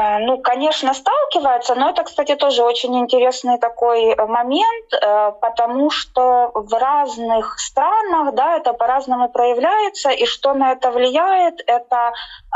Э, 0.00 0.18
ну, 0.18 0.38
конечно, 0.38 0.94
сталкиваются, 0.94 1.74
но 1.74 1.90
это, 1.90 2.04
кстати, 2.04 2.34
тоже 2.36 2.62
очень 2.62 2.98
интересный 2.98 3.58
такой 3.58 4.14
э, 4.14 4.26
момент, 4.26 4.92
э, 4.92 5.32
потому 5.40 5.90
что 5.90 6.50
в 6.54 6.72
разных 6.72 7.58
странах, 7.58 8.34
да, 8.34 8.56
это 8.56 8.72
по-разному 8.72 9.28
проявляется, 9.28 10.10
и 10.10 10.24
что 10.26 10.54
на 10.54 10.72
это 10.72 10.90
влияет, 10.90 11.60
это 11.66 12.12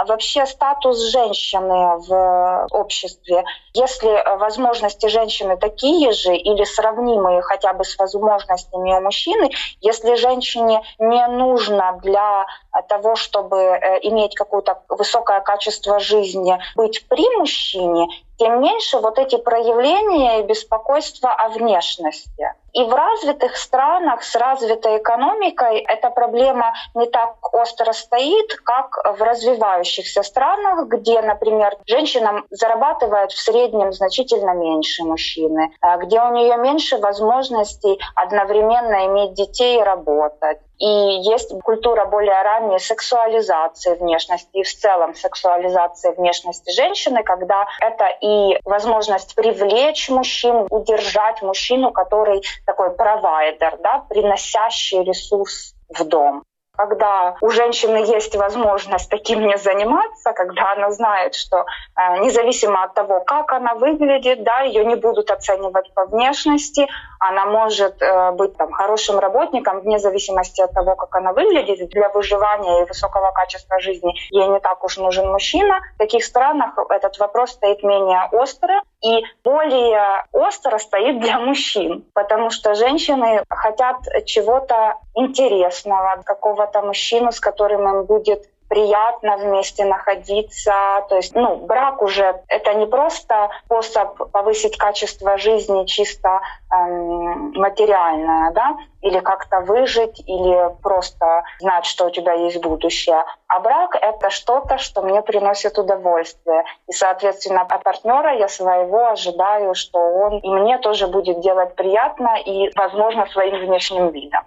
вообще 0.06 0.46
статус 0.46 0.98
женщины 1.10 1.98
в 1.98 2.66
обществе. 2.70 3.44
Если 3.74 4.38
возможности 4.38 5.06
женщины 5.08 5.56
такие 5.56 6.12
же 6.12 6.34
или 6.34 6.64
сравнимые 6.64 7.42
хотя 7.42 7.72
бы 7.72 7.84
с 7.84 7.98
возможностями 7.98 8.92
у 8.92 9.00
мужчины, 9.00 9.50
если 9.80 10.14
женщине 10.14 10.82
не 10.98 11.26
нужно 11.26 11.98
для 12.02 12.46
того, 12.88 13.16
чтобы 13.16 13.56
иметь 14.02 14.34
какое-то 14.34 14.82
высокое 14.88 15.40
качество 15.40 15.98
жизни, 15.98 16.58
быть 16.76 17.06
при 17.08 17.24
мужчине, 17.38 18.06
тем 18.38 18.60
меньше 18.60 18.98
вот 18.98 19.18
эти 19.18 19.36
проявления 19.36 20.40
и 20.40 20.42
беспокойства 20.44 21.32
о 21.32 21.50
внешности. 21.50 22.52
И 22.72 22.82
в 22.82 22.92
развитых 22.92 23.56
странах 23.56 24.24
с 24.24 24.34
развитой 24.34 24.98
экономикой 24.98 25.78
эта 25.78 26.10
проблема 26.10 26.74
не 26.94 27.06
так 27.06 27.36
остро 27.54 27.92
стоит, 27.92 28.56
как 28.64 28.96
в 29.16 29.22
развивающихся 29.22 30.24
странах, 30.24 30.88
где, 30.88 31.22
например, 31.22 31.76
женщина 31.86 32.42
зарабатывает 32.50 33.30
в 33.30 33.38
среднем 33.38 33.92
значительно 33.92 34.54
меньше 34.54 35.04
мужчины, 35.04 35.72
а 35.80 35.96
где 35.98 36.20
у 36.20 36.32
нее 36.32 36.56
меньше 36.56 36.98
возможностей 36.98 38.00
одновременно 38.16 39.06
иметь 39.06 39.34
детей 39.34 39.78
и 39.78 39.82
работать. 39.82 40.58
И 40.78 40.86
есть 40.86 41.52
культура 41.62 42.04
более 42.04 42.42
ранней 42.42 42.78
сексуализации 42.78 43.94
внешности 43.94 44.56
и 44.56 44.62
в 44.62 44.74
целом 44.74 45.14
сексуализации 45.14 46.12
внешности 46.12 46.70
женщины, 46.72 47.22
когда 47.22 47.66
это 47.80 48.06
и 48.20 48.58
возможность 48.64 49.34
привлечь 49.34 50.08
мужчин, 50.08 50.66
удержать 50.70 51.42
мужчину, 51.42 51.92
который 51.92 52.42
такой 52.66 52.90
провайдер, 52.90 53.78
да, 53.78 54.04
приносящий 54.08 55.04
ресурс 55.04 55.74
в 55.88 56.04
дом 56.04 56.42
когда 56.76 57.36
у 57.40 57.50
женщины 57.50 57.98
есть 57.98 58.34
возможность 58.36 59.08
таким 59.10 59.46
не 59.46 59.56
заниматься, 59.56 60.32
когда 60.32 60.72
она 60.72 60.90
знает, 60.90 61.34
что 61.34 61.58
э, 61.58 62.18
независимо 62.18 62.84
от 62.84 62.94
того, 62.94 63.20
как 63.20 63.52
она 63.52 63.74
выглядит, 63.74 64.42
да, 64.42 64.60
ее 64.60 64.84
не 64.84 64.96
будут 64.96 65.30
оценивать 65.30 65.92
по 65.94 66.06
внешности, 66.06 66.88
она 67.18 67.46
может 67.46 68.02
э, 68.02 68.32
быть 68.32 68.56
там, 68.56 68.72
хорошим 68.72 69.18
работником 69.18 69.80
вне 69.80 69.98
зависимости 69.98 70.60
от 70.60 70.72
того, 70.72 70.96
как 70.96 71.14
она 71.14 71.32
выглядит. 71.32 71.88
Для 71.90 72.08
выживания 72.08 72.82
и 72.82 72.86
высокого 72.86 73.30
качества 73.30 73.80
жизни 73.80 74.12
ей 74.30 74.48
не 74.48 74.60
так 74.60 74.82
уж 74.84 74.96
нужен 74.96 75.30
мужчина. 75.30 75.80
В 75.94 75.98
таких 75.98 76.24
странах 76.24 76.76
этот 76.90 77.18
вопрос 77.18 77.52
стоит 77.52 77.82
менее 77.82 78.28
остро 78.32 78.82
и 79.02 79.22
более 79.44 80.24
остро 80.32 80.78
стоит 80.78 81.20
для 81.20 81.38
мужчин, 81.38 82.04
потому 82.14 82.50
что 82.50 82.74
женщины 82.74 83.42
хотят 83.48 83.96
чего-то 84.26 84.96
интересного, 85.14 86.22
какого-то 86.64 86.82
мужчину, 86.86 87.32
с 87.32 87.40
которым 87.40 87.88
им 87.88 88.04
будет 88.04 88.48
приятно 88.68 89.36
вместе 89.36 89.84
находиться. 89.84 90.72
То 91.08 91.16
есть, 91.16 91.34
ну, 91.34 91.56
брак 91.56 92.02
уже 92.02 92.42
это 92.48 92.74
не 92.74 92.86
просто 92.86 93.50
способ 93.66 94.32
повысить 94.32 94.76
качество 94.78 95.36
жизни 95.36 95.84
чисто 95.84 96.40
эм, 96.72 97.52
материальное, 97.52 98.50
да, 98.52 98.76
или 99.02 99.20
как-то 99.20 99.60
выжить, 99.60 100.18
или 100.26 100.74
просто 100.82 101.44
знать, 101.60 101.84
что 101.84 102.06
у 102.06 102.10
тебя 102.10 102.32
есть 102.32 102.60
будущее. 102.62 103.22
А 103.46 103.60
брак— 103.60 103.96
это 104.00 104.30
что-то, 104.30 104.78
что 104.78 105.02
мне 105.02 105.22
приносит 105.22 105.78
удовольствие. 105.78 106.64
И, 106.88 106.92
соответственно, 106.92 107.62
от 107.62 107.82
партнера 107.82 108.34
я 108.34 108.48
своего 108.48 109.08
ожидаю, 109.08 109.74
что 109.74 109.98
он 109.98 110.38
и 110.38 110.48
мне 110.48 110.78
тоже 110.78 111.06
будет 111.06 111.40
делать 111.40 111.76
приятно 111.76 112.38
и, 112.44 112.72
возможно, 112.74 113.26
своим 113.26 113.66
внешним 113.66 114.08
видом. 114.08 114.42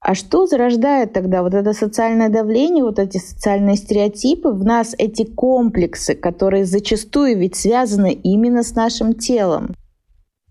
А 0.00 0.14
что 0.14 0.46
зарождает 0.46 1.12
тогда 1.12 1.42
вот 1.42 1.54
это 1.54 1.72
социальное 1.72 2.28
давление, 2.28 2.84
вот 2.84 2.98
эти 2.98 3.18
социальные 3.18 3.76
стереотипы, 3.76 4.50
в 4.50 4.64
нас 4.64 4.94
эти 4.96 5.24
комплексы, 5.24 6.14
которые 6.14 6.64
зачастую 6.64 7.36
ведь 7.36 7.56
связаны 7.56 8.12
именно 8.12 8.62
с 8.62 8.74
нашим 8.74 9.14
телом? 9.14 9.74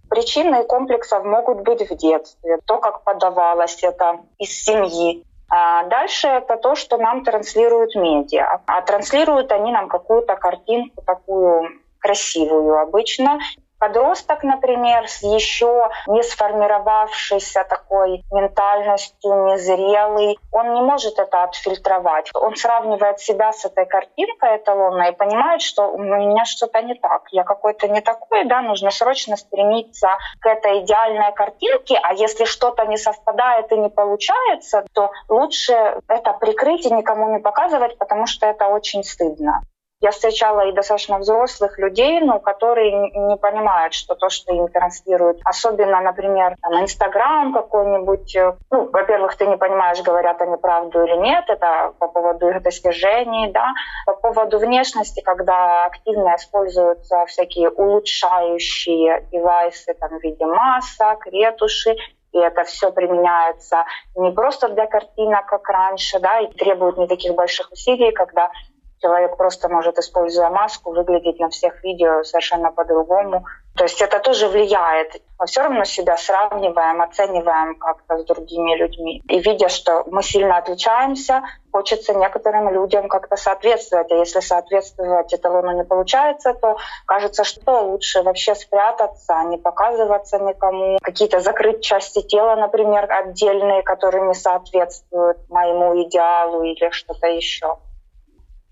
Причины 0.09 0.63
комплексов 0.63 1.23
могут 1.23 1.63
быть 1.63 1.89
в 1.89 1.95
детстве, 1.95 2.59
то, 2.65 2.79
как 2.79 3.03
подавалось 3.03 3.79
это 3.83 4.19
из 4.37 4.51
семьи. 4.51 5.23
А 5.49 5.85
дальше 5.85 6.27
это 6.27 6.57
то, 6.57 6.75
что 6.75 6.97
нам 6.97 7.23
транслируют 7.23 7.95
медиа. 7.95 8.61
А 8.65 8.81
транслируют 8.81 9.51
они 9.51 9.71
нам 9.71 9.87
какую-то 9.87 10.35
картинку 10.35 11.01
такую 11.05 11.69
красивую 11.99 12.79
обычно, 12.79 13.39
Подросток, 13.79 14.43
например, 14.43 15.07
с 15.07 15.21
еще 15.21 15.89
не 16.07 16.23
сформировавшейся 16.23 17.63
такой 17.63 18.23
ментальностью, 18.31 19.45
незрелый, 19.45 20.39
он 20.51 20.73
не 20.73 20.81
может 20.81 21.19
это 21.19 21.43
отфильтровать. 21.43 22.31
Он 22.33 22.55
сравнивает 22.55 23.19
себя 23.19 23.53
с 23.53 23.65
этой 23.65 23.85
картинкой 23.85 24.57
эталонной 24.57 25.11
и 25.11 25.15
понимает, 25.15 25.61
что 25.61 25.91
у 25.91 25.99
меня 25.99 26.45
что-то 26.45 26.81
не 26.81 26.95
так, 26.95 27.27
я 27.31 27.43
какой-то 27.43 27.87
не 27.87 28.01
такой, 28.01 28.45
да, 28.45 28.61
нужно 28.61 28.89
срочно 28.89 29.37
стремиться 29.37 30.17
к 30.39 30.47
этой 30.47 30.79
идеальной 30.79 31.31
картинке, 31.33 31.99
а 32.01 32.13
если 32.13 32.45
что-то 32.45 32.85
не 32.85 32.97
совпадает 32.97 33.71
и 33.71 33.77
не 33.77 33.89
получается, 33.89 34.85
то 34.93 35.11
лучше 35.29 36.01
это 36.07 36.33
прикрыть 36.33 36.85
и 36.85 36.91
никому 36.91 37.29
не 37.29 37.39
показывать, 37.39 37.97
потому 37.97 38.25
что 38.25 38.47
это 38.47 38.67
очень 38.67 39.03
стыдно. 39.03 39.61
Я 39.99 40.11
встречала 40.11 40.67
и 40.67 40.73
достаточно 40.73 41.17
взрослых 41.17 41.79
людей, 41.79 42.19
ну, 42.21 42.39
которые 42.39 42.91
не 42.91 43.35
понимают, 43.37 43.95
что 43.95 44.13
то, 44.13 44.29
что 44.29 44.53
им 44.53 44.67
транслируют, 44.67 45.39
особенно, 45.43 45.99
например, 46.01 46.55
там, 46.61 46.73
Инстаграм 46.83 47.51
какой-нибудь, 47.51 48.35
э, 48.35 48.53
ну, 48.69 48.89
во-первых, 48.91 49.35
ты 49.35 49.47
не 49.47 49.57
понимаешь, 49.57 50.03
говорят 50.03 50.39
они 50.39 50.55
правду 50.57 51.03
или 51.03 51.15
нет, 51.17 51.45
это 51.47 51.93
по 51.97 52.07
поводу 52.09 52.47
их 52.47 52.61
достижений, 52.61 53.51
да, 53.51 53.73
по 54.05 54.13
поводу 54.13 54.59
внешности, 54.59 55.21
когда 55.21 55.85
активно 55.85 56.35
используются 56.35 57.25
всякие 57.25 57.69
улучшающие 57.69 59.27
девайсы 59.31 59.95
там, 59.95 60.19
в 60.19 60.23
виде 60.23 60.45
масок, 60.45 61.25
ретуши, 61.25 61.95
и 62.33 62.39
это 62.39 62.63
все 62.65 62.91
применяется 62.91 63.85
не 64.15 64.31
просто 64.31 64.69
для 64.69 64.85
картинок, 64.85 65.45
как 65.47 65.67
раньше, 65.69 66.19
да, 66.19 66.39
и 66.39 66.47
требует 66.53 66.97
не 66.97 67.07
таких 67.07 67.33
больших 67.33 67.71
усилий, 67.71 68.11
когда 68.11 68.51
Человек 68.99 69.37
просто 69.37 69.69
может, 69.69 69.97
используя 69.99 70.49
маску, 70.49 70.91
выглядеть 70.91 71.39
на 71.39 71.49
всех 71.49 71.83
видео 71.83 72.23
совершенно 72.23 72.71
по-другому. 72.71 73.45
То 73.77 73.83
есть 73.83 74.01
это 74.01 74.19
тоже 74.19 74.47
влияет. 74.47 75.21
Мы 75.37 75.45
все 75.45 75.61
равно 75.61 75.83
себя 75.83 76.17
сравниваем, 76.17 76.99
оцениваем 76.99 77.75
как-то 77.75 78.17
с 78.17 78.25
другими 78.25 78.75
людьми. 78.75 79.21
И 79.29 79.39
видя, 79.39 79.69
что 79.69 80.03
мы 80.07 80.23
сильно 80.23 80.57
отличаемся, 80.57 81.43
хочется 81.71 82.15
некоторым 82.15 82.73
людям 82.73 83.07
как-то 83.07 83.35
соответствовать. 83.35 84.11
А 84.11 84.15
если 84.15 84.39
соответствовать 84.39 85.31
эталону 85.31 85.73
не 85.73 85.83
получается, 85.83 86.55
то 86.55 86.77
кажется, 87.05 87.43
что 87.43 87.81
лучше 87.81 88.23
вообще 88.23 88.55
спрятаться, 88.55 89.43
не 89.45 89.57
показываться 89.57 90.39
никому. 90.39 90.97
Какие-то 91.03 91.39
закрыть 91.39 91.83
части 91.83 92.23
тела, 92.23 92.55
например, 92.55 93.05
отдельные, 93.11 93.83
которые 93.83 94.27
не 94.27 94.33
соответствуют 94.33 95.37
моему 95.49 96.01
идеалу 96.01 96.63
или 96.63 96.89
что-то 96.89 97.27
еще. 97.27 97.77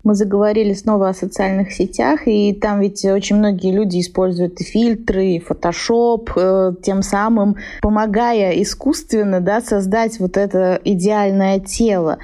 Мы 0.06 0.14
заговорили 0.14 0.72
снова 0.72 1.08
о 1.08 1.14
социальных 1.14 1.72
сетях, 1.72 2.28
и 2.28 2.52
там 2.54 2.80
ведь 2.80 3.04
очень 3.04 3.38
многие 3.38 3.72
люди 3.72 3.98
используют 3.98 4.60
и 4.60 4.64
фильтры, 4.64 5.30
и 5.30 5.40
фотошоп, 5.40 6.30
э, 6.36 6.74
тем 6.80 7.02
самым 7.02 7.56
помогая 7.82 8.52
искусственно 8.62 9.40
да, 9.40 9.60
создать 9.60 10.20
вот 10.20 10.36
это 10.36 10.80
идеальное 10.84 11.58
тело. 11.58 12.18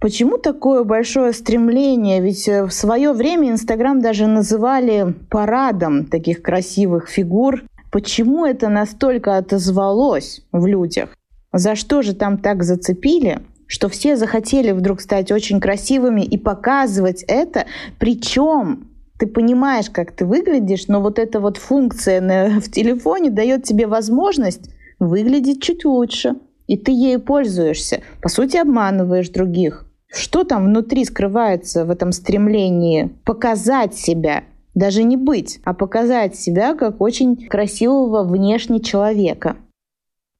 Почему 0.00 0.38
такое 0.38 0.84
большое 0.84 1.32
стремление? 1.32 2.20
Ведь 2.20 2.46
э, 2.46 2.62
в 2.62 2.70
свое 2.70 3.12
время 3.12 3.50
Инстаграм 3.50 4.00
даже 4.00 4.28
называли 4.28 5.12
парадом 5.28 6.06
таких 6.06 6.40
красивых 6.40 7.08
фигур. 7.08 7.64
Почему 7.90 8.46
это 8.46 8.68
настолько 8.68 9.38
отозвалось 9.38 10.42
в 10.52 10.66
людях? 10.66 11.08
За 11.52 11.74
что 11.74 12.02
же 12.02 12.14
там 12.14 12.38
так 12.38 12.62
зацепили, 12.62 13.40
что 13.66 13.88
все 13.88 14.16
захотели 14.16 14.72
вдруг 14.72 15.00
стать 15.00 15.32
очень 15.32 15.60
красивыми 15.60 16.22
и 16.22 16.38
показывать 16.38 17.24
это, 17.26 17.66
причем 17.98 18.88
ты 19.18 19.26
понимаешь, 19.26 19.90
как 19.90 20.12
ты 20.12 20.24
выглядишь, 20.26 20.88
но 20.88 21.00
вот 21.00 21.18
эта 21.18 21.40
вот 21.40 21.56
функция 21.56 22.20
на, 22.20 22.60
в 22.60 22.70
телефоне 22.70 23.30
дает 23.30 23.64
тебе 23.64 23.86
возможность 23.86 24.70
выглядеть 24.98 25.62
чуть 25.62 25.84
лучше. 25.84 26.36
И 26.66 26.76
ты 26.76 26.90
ею 26.90 27.20
пользуешься. 27.20 28.00
По 28.20 28.28
сути, 28.28 28.56
обманываешь 28.56 29.28
других. 29.28 29.86
Что 30.08 30.42
там 30.42 30.66
внутри 30.66 31.04
скрывается 31.04 31.84
в 31.84 31.90
этом 31.90 32.10
стремлении 32.10 33.10
показать 33.24 33.94
себя? 33.94 34.42
Даже 34.74 35.04
не 35.04 35.16
быть, 35.16 35.60
а 35.64 35.74
показать 35.74 36.36
себя 36.36 36.74
как 36.74 37.00
очень 37.00 37.36
красивого 37.48 38.24
внешне 38.24 38.80
человека 38.80 39.56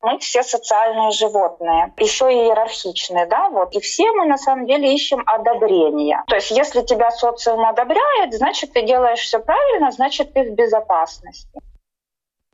мы 0.07 0.19
все 0.19 0.45
социальные 0.45 1.11
животные, 1.11 1.93
еще 1.97 2.33
и 2.33 2.47
иерархичные, 2.47 3.27
да, 3.27 3.49
вот. 3.51 3.75
И 3.75 3.81
все 3.81 4.11
мы 4.13 4.27
на 4.27 4.39
самом 4.39 4.67
деле 4.67 4.95
ищем 4.95 5.23
одобрения. 5.27 6.23
То 6.29 6.37
есть 6.37 6.53
если 6.53 6.83
тебя 6.83 7.11
социум 7.11 7.67
одобряет, 7.67 8.33
значит 8.33 8.73
ты 8.73 8.83
делаешь 8.83 9.21
все 9.21 9.41
правильно, 9.41 9.91
значит 9.91 10.33
ты 10.33 10.45
в 10.45 10.55
безопасности. 10.55 11.61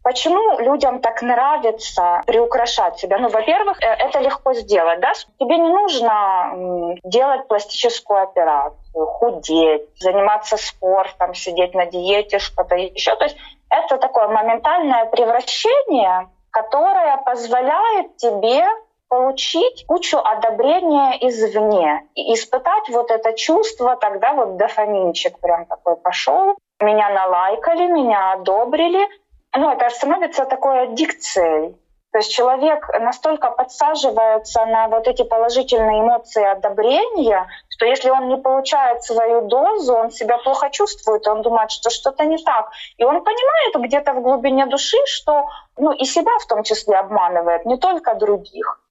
Почему 0.03 0.59
людям 0.61 1.01
так 1.01 1.21
нравится 1.23 2.23
приукрашать 2.27 2.99
себя? 2.99 3.19
Ну, 3.19 3.29
во-первых, 3.29 3.81
э, 3.81 3.87
это 3.87 4.19
легко 4.19 4.53
сделать, 4.55 4.99
да? 5.01 5.13
Тебе 5.39 5.59
не 5.59 5.69
нужно 5.69 6.97
делать 7.05 7.47
пластическую 7.47 8.23
операцию, 8.23 9.07
худеть, 9.07 9.83
заниматься 10.01 10.57
спортом, 10.57 11.35
сидеть 11.35 11.75
на 11.75 11.87
диете, 11.87 12.41
что-то 12.41 12.75
еще. 12.75 13.15
То 13.15 13.25
есть 13.25 13.37
это 13.71 13.99
такое 13.99 14.27
моментальное 14.27 15.05
превращение, 15.05 16.29
которое 16.53 17.17
позволяет 17.19 18.17
тебе 18.17 18.65
получить 19.09 19.85
кучу 19.87 20.19
одобрения 20.19 21.19
извне 21.29 22.07
и 22.15 22.35
испытать 22.35 22.89
вот 22.89 23.11
это 23.11 23.33
чувство, 23.35 23.97
тогда 23.97 24.33
вот 24.33 24.57
дофаминчик 24.57 25.39
прям 25.41 25.67
такой 25.67 25.97
пошел, 25.97 26.57
меня 26.81 27.11
налайкали, 27.11 27.89
меня 27.89 28.33
одобрили, 28.33 29.07
ну, 29.55 29.71
это 29.71 29.91
становится 29.91 30.45
такой 30.47 30.85
аддикцией. 30.85 31.77
То 32.13 32.19
есть 32.19 32.31
человек 32.31 32.87
настолько 33.01 33.51
подсаживается 33.51 34.67
на 34.67 34.89
вот 34.89 35.09
эти 35.09 35.23
положительные 35.23 36.03
эмоции 36.03 36.45
одобрения, 36.45 37.47
что 37.71 37.87
если 37.87 38.11
он 38.11 38.29
не 38.29 38.37
получает 38.37 39.03
свою 39.03 39.49
дозу, 39.49 39.95
он 39.95 40.11
себя 40.11 40.37
плохо 40.37 40.69
чувствует, 40.71 41.27
он 41.27 41.41
думает, 41.41 41.71
что 41.71 41.89
что-то 41.89 42.27
не 42.27 42.37
так. 42.37 42.71
И 42.99 43.05
он 43.05 43.25
понимает 43.25 43.75
где-то 43.77 44.13
в 44.13 44.23
глубине 44.23 44.67
души, 44.67 44.99
что 45.07 45.47
ну, 45.79 45.93
и 45.93 46.05
себя 46.05 46.33
в 46.39 46.47
том 46.47 46.63
числе 46.65 46.97
обманывает, 46.97 47.65
не 47.65 47.79
только 47.79 48.15
других. 48.15 48.82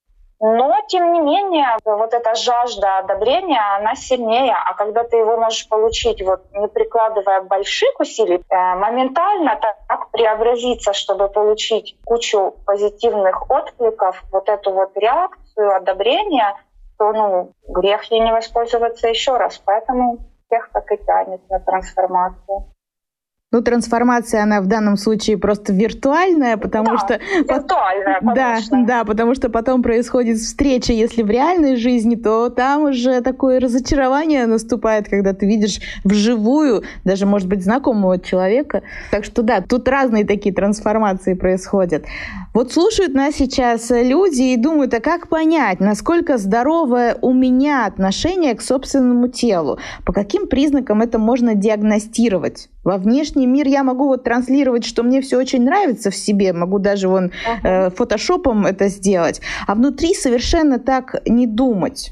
Но, 0.44 0.76
тем 0.88 1.14
не 1.14 1.20
менее, 1.20 1.78
вот 1.86 2.16
эта 2.16 2.34
жажда 2.34 2.98
одобрения, 2.98 3.62
она 3.78 3.94
сильнее. 3.94 4.56
А 4.56 4.74
когда 4.74 5.04
ты 5.04 5.18
его 5.18 5.38
можешь 5.38 5.70
получить, 5.70 6.24
вот 6.24 6.42
не 6.54 6.68
прикладывая 6.68 7.42
больших 7.42 8.00
усилий, 8.00 8.42
э, 8.50 8.76
моментально 8.76 9.60
так 9.88 10.10
преобразиться, 10.10 10.94
чтобы 10.94 11.30
получить 11.30 11.96
кучу 12.06 12.56
позитивных 12.66 13.52
откликов, 13.52 14.24
вот 14.32 14.50
эту 14.50 14.72
вот 14.72 14.98
реакцию, 14.98 15.76
одобрения, 15.76 16.56
то 16.98 17.14
ну, 17.14 17.52
грех 17.68 18.04
ей 18.06 18.22
не 18.22 18.32
воспользоваться 18.32 19.10
еще 19.10 19.38
раз. 19.38 19.60
Поэтому 19.60 20.18
всех 20.48 20.72
так 20.72 20.92
и 20.92 20.98
тянет 20.98 21.48
на 21.52 21.60
трансформацию. 21.60 22.66
Ну, 23.54 23.62
трансформация, 23.62 24.44
она 24.44 24.62
в 24.62 24.68
данном 24.68 24.96
случае 24.96 25.38
просто 25.38 25.74
виртуальная, 25.74 26.56
потому 26.56 26.92
да, 26.92 26.98
что... 26.98 27.20
Виртуальная, 27.38 28.22
да, 28.34 28.60
да, 28.88 29.04
потому 29.04 29.36
что 29.36 29.50
потом 29.50 29.84
происходит 29.84 30.38
встреча, 30.38 30.94
если 30.94 31.22
в 31.22 31.30
реальной 31.30 31.76
жизни, 31.76 32.16
то 32.16 32.48
там 32.48 32.84
уже 32.84 33.20
такое 33.20 33.60
разочарование 33.60 34.46
наступает, 34.46 35.10
когда 35.10 35.34
ты 35.34 35.46
видишь 35.46 35.82
вживую, 36.06 36.84
даже, 37.04 37.26
может 37.26 37.50
быть, 37.50 37.62
знакомого 37.62 38.20
человека. 38.20 38.84
Так 39.12 39.26
что 39.26 39.42
да, 39.42 39.60
тут 39.60 39.86
разные 39.90 40.26
такие 40.26 40.56
трансформации 40.56 41.34
происходят. 41.34 42.06
Вот 42.54 42.72
слушают 42.72 43.14
нас 43.14 43.36
сейчас 43.36 43.90
люди 43.90 44.54
и 44.54 44.56
думают, 44.56 44.94
а 44.94 45.02
как 45.02 45.28
понять, 45.28 45.82
насколько 45.82 46.38
здоровое 46.38 47.18
у 47.22 47.34
меня 47.34 47.86
отношение 47.86 48.56
к 48.56 48.62
собственному 48.62 49.28
телу? 49.28 49.78
По 50.06 50.14
каким 50.14 50.48
признакам 50.48 51.02
это 51.02 51.20
можно 51.20 51.54
диагностировать? 51.54 52.70
Во 52.84 52.98
внешний 52.98 53.46
мир 53.46 53.68
я 53.68 53.84
могу 53.84 54.08
вот 54.08 54.24
транслировать, 54.24 54.86
что 54.86 55.04
мне 55.04 55.22
все 55.22 55.38
очень 55.38 55.64
нравится 55.64 56.10
в 56.10 56.16
себе, 56.16 56.52
могу 56.52 56.80
даже 56.80 57.08
вон 57.08 57.32
э, 57.64 57.90
фотошопом 57.92 58.66
это 58.66 58.88
сделать, 58.88 59.42
а 59.68 59.76
внутри 59.76 60.16
совершенно 60.16 60.80
так 60.80 61.16
не 61.28 61.46
думать. 61.46 62.12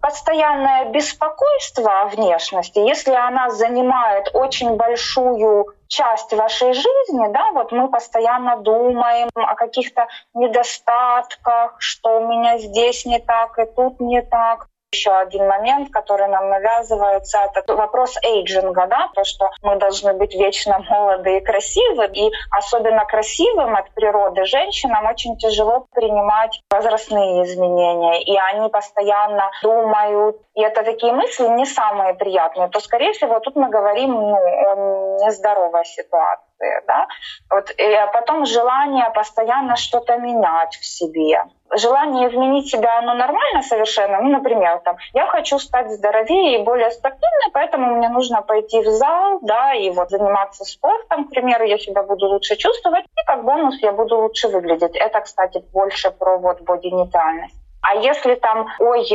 Постоянное 0.00 0.90
беспокойство 0.90 2.02
о 2.02 2.06
внешности, 2.08 2.78
если 2.78 3.12
она 3.12 3.48
занимает 3.48 4.30
очень 4.34 4.76
большую 4.76 5.66
часть 5.88 6.32
вашей 6.32 6.74
жизни, 6.74 7.32
да, 7.32 7.52
вот 7.52 7.72
мы 7.72 7.88
постоянно 7.88 8.58
думаем 8.58 9.30
о 9.34 9.54
каких-то 9.54 10.08
недостатках, 10.34 11.76
что 11.78 12.20
у 12.20 12.28
меня 12.28 12.58
здесь 12.58 13.06
не 13.06 13.18
так 13.18 13.58
и 13.58 13.64
тут 13.64 14.00
не 14.00 14.20
так, 14.20 14.68
еще 14.94 15.10
один 15.10 15.46
момент, 15.46 15.90
который 15.90 16.28
нам 16.28 16.48
навязывается, 16.48 17.50
это 17.54 17.74
вопрос 17.74 18.16
эйджинга, 18.22 18.86
да, 18.86 19.08
то, 19.14 19.24
что 19.24 19.50
мы 19.62 19.76
должны 19.76 20.14
быть 20.14 20.34
вечно 20.34 20.78
молоды 20.88 21.38
и 21.38 21.40
красивы, 21.40 22.06
и 22.06 22.30
особенно 22.50 23.04
красивым 23.04 23.76
от 23.76 23.90
природы 23.90 24.44
женщинам 24.44 25.06
очень 25.06 25.36
тяжело 25.36 25.86
принимать 25.92 26.60
возрастные 26.70 27.44
изменения, 27.44 28.22
и 28.22 28.36
они 28.36 28.68
постоянно 28.68 29.50
думают, 29.62 30.36
и 30.54 30.62
это 30.62 30.84
такие 30.84 31.12
мысли 31.12 31.46
не 31.48 31.66
самые 31.66 32.14
приятные, 32.14 32.68
то, 32.68 32.80
скорее 32.80 33.12
всего, 33.12 33.40
тут 33.40 33.56
мы 33.56 33.68
говорим 33.68 34.12
ну, 34.12 34.36
о 34.36 35.24
нездоровой 35.24 35.84
ситуации, 35.84 36.82
да, 36.86 37.06
вот, 37.50 37.70
и 37.70 37.98
потом 38.12 38.46
желание 38.46 39.10
постоянно 39.14 39.76
что-то 39.76 40.16
менять 40.18 40.76
в 40.76 40.84
себе, 40.84 41.42
желание 41.76 42.28
изменить 42.28 42.70
себя, 42.70 42.98
оно 42.98 43.14
нормально 43.14 43.62
совершенно. 43.62 44.20
Ну, 44.20 44.30
например, 44.30 44.80
там, 44.84 44.96
я 45.12 45.26
хочу 45.26 45.58
стать 45.58 45.90
здоровее 45.90 46.60
и 46.60 46.64
более 46.64 46.90
спортивной, 46.90 47.50
поэтому 47.52 47.96
мне 47.96 48.08
нужно 48.08 48.42
пойти 48.42 48.80
в 48.80 48.86
зал, 48.86 49.38
да, 49.42 49.74
и 49.74 49.90
вот 49.90 50.10
заниматься 50.10 50.64
спортом, 50.64 51.24
к 51.24 51.30
примеру, 51.30 51.64
я 51.64 51.78
себя 51.78 52.02
буду 52.02 52.26
лучше 52.26 52.56
чувствовать, 52.56 53.04
и 53.04 53.26
как 53.26 53.44
бонус 53.44 53.76
я 53.82 53.92
буду 53.92 54.18
лучше 54.18 54.48
выглядеть. 54.48 54.96
Это, 54.96 55.20
кстати, 55.20 55.64
больше 55.72 56.10
про 56.10 56.38
вот 56.38 56.60
боди-нейтральность. 56.62 57.56
А 57.86 57.96
если 57.96 58.34
там, 58.36 58.68
ой, 58.78 59.06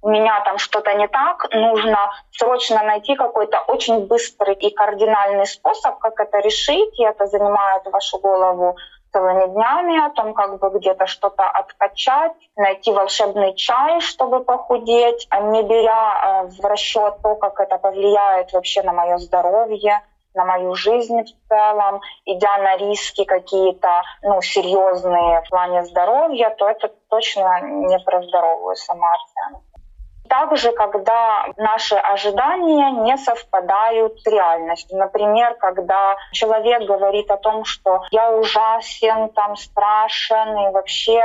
у 0.00 0.08
меня 0.08 0.40
там 0.40 0.56
что-то 0.56 0.94
не 0.94 1.06
так, 1.06 1.52
нужно 1.52 2.10
срочно 2.30 2.82
найти 2.82 3.14
какой-то 3.14 3.60
очень 3.66 4.06
быстрый 4.06 4.54
и 4.54 4.70
кардинальный 4.70 5.46
способ, 5.46 5.98
как 5.98 6.18
это 6.18 6.38
решить, 6.38 6.98
и 6.98 7.04
это 7.04 7.26
занимает 7.26 7.84
вашу 7.84 8.18
голову 8.18 8.76
целыми 9.12 9.46
днями, 9.52 10.04
о 10.04 10.10
том, 10.10 10.34
как 10.34 10.58
бы 10.58 10.70
где-то 10.78 11.06
что-то 11.06 11.44
откачать, 11.48 12.32
найти 12.56 12.92
волшебный 12.92 13.54
чай, 13.54 14.00
чтобы 14.00 14.44
похудеть, 14.44 15.26
а 15.30 15.40
не 15.40 15.62
беря 15.62 16.44
э, 16.44 16.46
в 16.48 16.64
расчет 16.64 17.16
то, 17.22 17.34
как 17.36 17.60
это 17.60 17.78
повлияет 17.78 18.52
вообще 18.52 18.82
на 18.82 18.92
мое 18.92 19.18
здоровье, 19.18 20.00
на 20.34 20.44
мою 20.44 20.74
жизнь 20.74 21.22
в 21.24 21.48
целом, 21.48 22.00
идя 22.24 22.58
на 22.58 22.76
риски 22.76 23.24
какие-то 23.24 24.02
ну, 24.22 24.40
серьезные 24.42 25.42
в 25.42 25.50
плане 25.50 25.84
здоровья, 25.84 26.50
то 26.50 26.68
это 26.68 26.92
точно 27.08 27.60
не 27.62 27.98
про 27.98 28.22
здоровую 28.22 28.76
самооценку 28.76 29.69
также, 30.30 30.72
когда 30.72 31.46
наши 31.56 31.96
ожидания 31.96 32.92
не 33.02 33.18
совпадают 33.18 34.18
с 34.20 34.26
реальностью. 34.26 34.96
Например, 34.96 35.54
когда 35.54 36.16
человек 36.32 36.84
говорит 36.84 37.30
о 37.30 37.36
том, 37.36 37.64
что 37.64 38.04
я 38.10 38.32
ужасен, 38.32 39.28
там 39.30 39.56
страшен, 39.56 40.56
и 40.56 40.72
вообще 40.72 41.20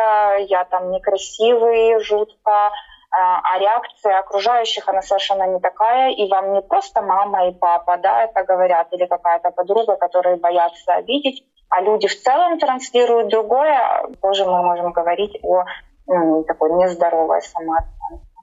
я 0.50 0.65
там 0.65 0.91
некрасивый, 0.91 2.00
жутко, 2.04 2.72
а, 3.12 3.39
а 3.44 3.60
реакция 3.60 4.20
окружающих, 4.20 4.89
она 4.89 5.02
совершенно 5.02 5.48
не 5.48 5.60
такая, 5.60 6.12
и 6.12 6.28
вам 6.28 6.54
не 6.54 6.62
просто 6.62 7.02
мама 7.02 7.48
и 7.48 7.54
папа, 7.54 7.98
да, 7.98 8.24
это 8.24 8.44
говорят, 8.44 8.88
или 8.91 9.06
какая-то 9.06 9.52
подруга, 9.52 9.96
которые 9.96 10.38
боятся 10.38 10.96
обидеть, 10.96 11.46
а 11.70 11.82
люди 11.82 12.08
в 12.08 12.22
целом 12.22 12.60
транслируют 12.60 13.30
другое, 13.30 13.80
тоже 14.22 14.46
мы 14.46 14.63
можем 14.63 14.91
говорить 14.91 15.38
о 15.44 15.63
ну, 16.08 16.44
такой 16.44 16.74
нездоровой 16.74 17.41
самооценке. 17.41 18.35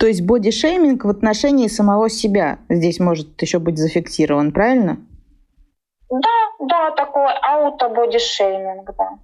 То 0.00 0.06
есть 0.06 0.22
бодишейминг 0.22 1.04
в 1.04 1.10
отношении 1.10 1.68
самого 1.68 2.08
себя 2.08 2.58
здесь 2.70 2.98
может 3.00 3.40
еще 3.42 3.58
быть 3.58 3.76
зафиксирован, 3.76 4.50
правильно? 4.50 4.96
Да, 6.08 6.66
да, 6.66 6.90
такой 6.92 7.26
ауто-бодишейминг, 7.42 8.94
да. 8.96 9.18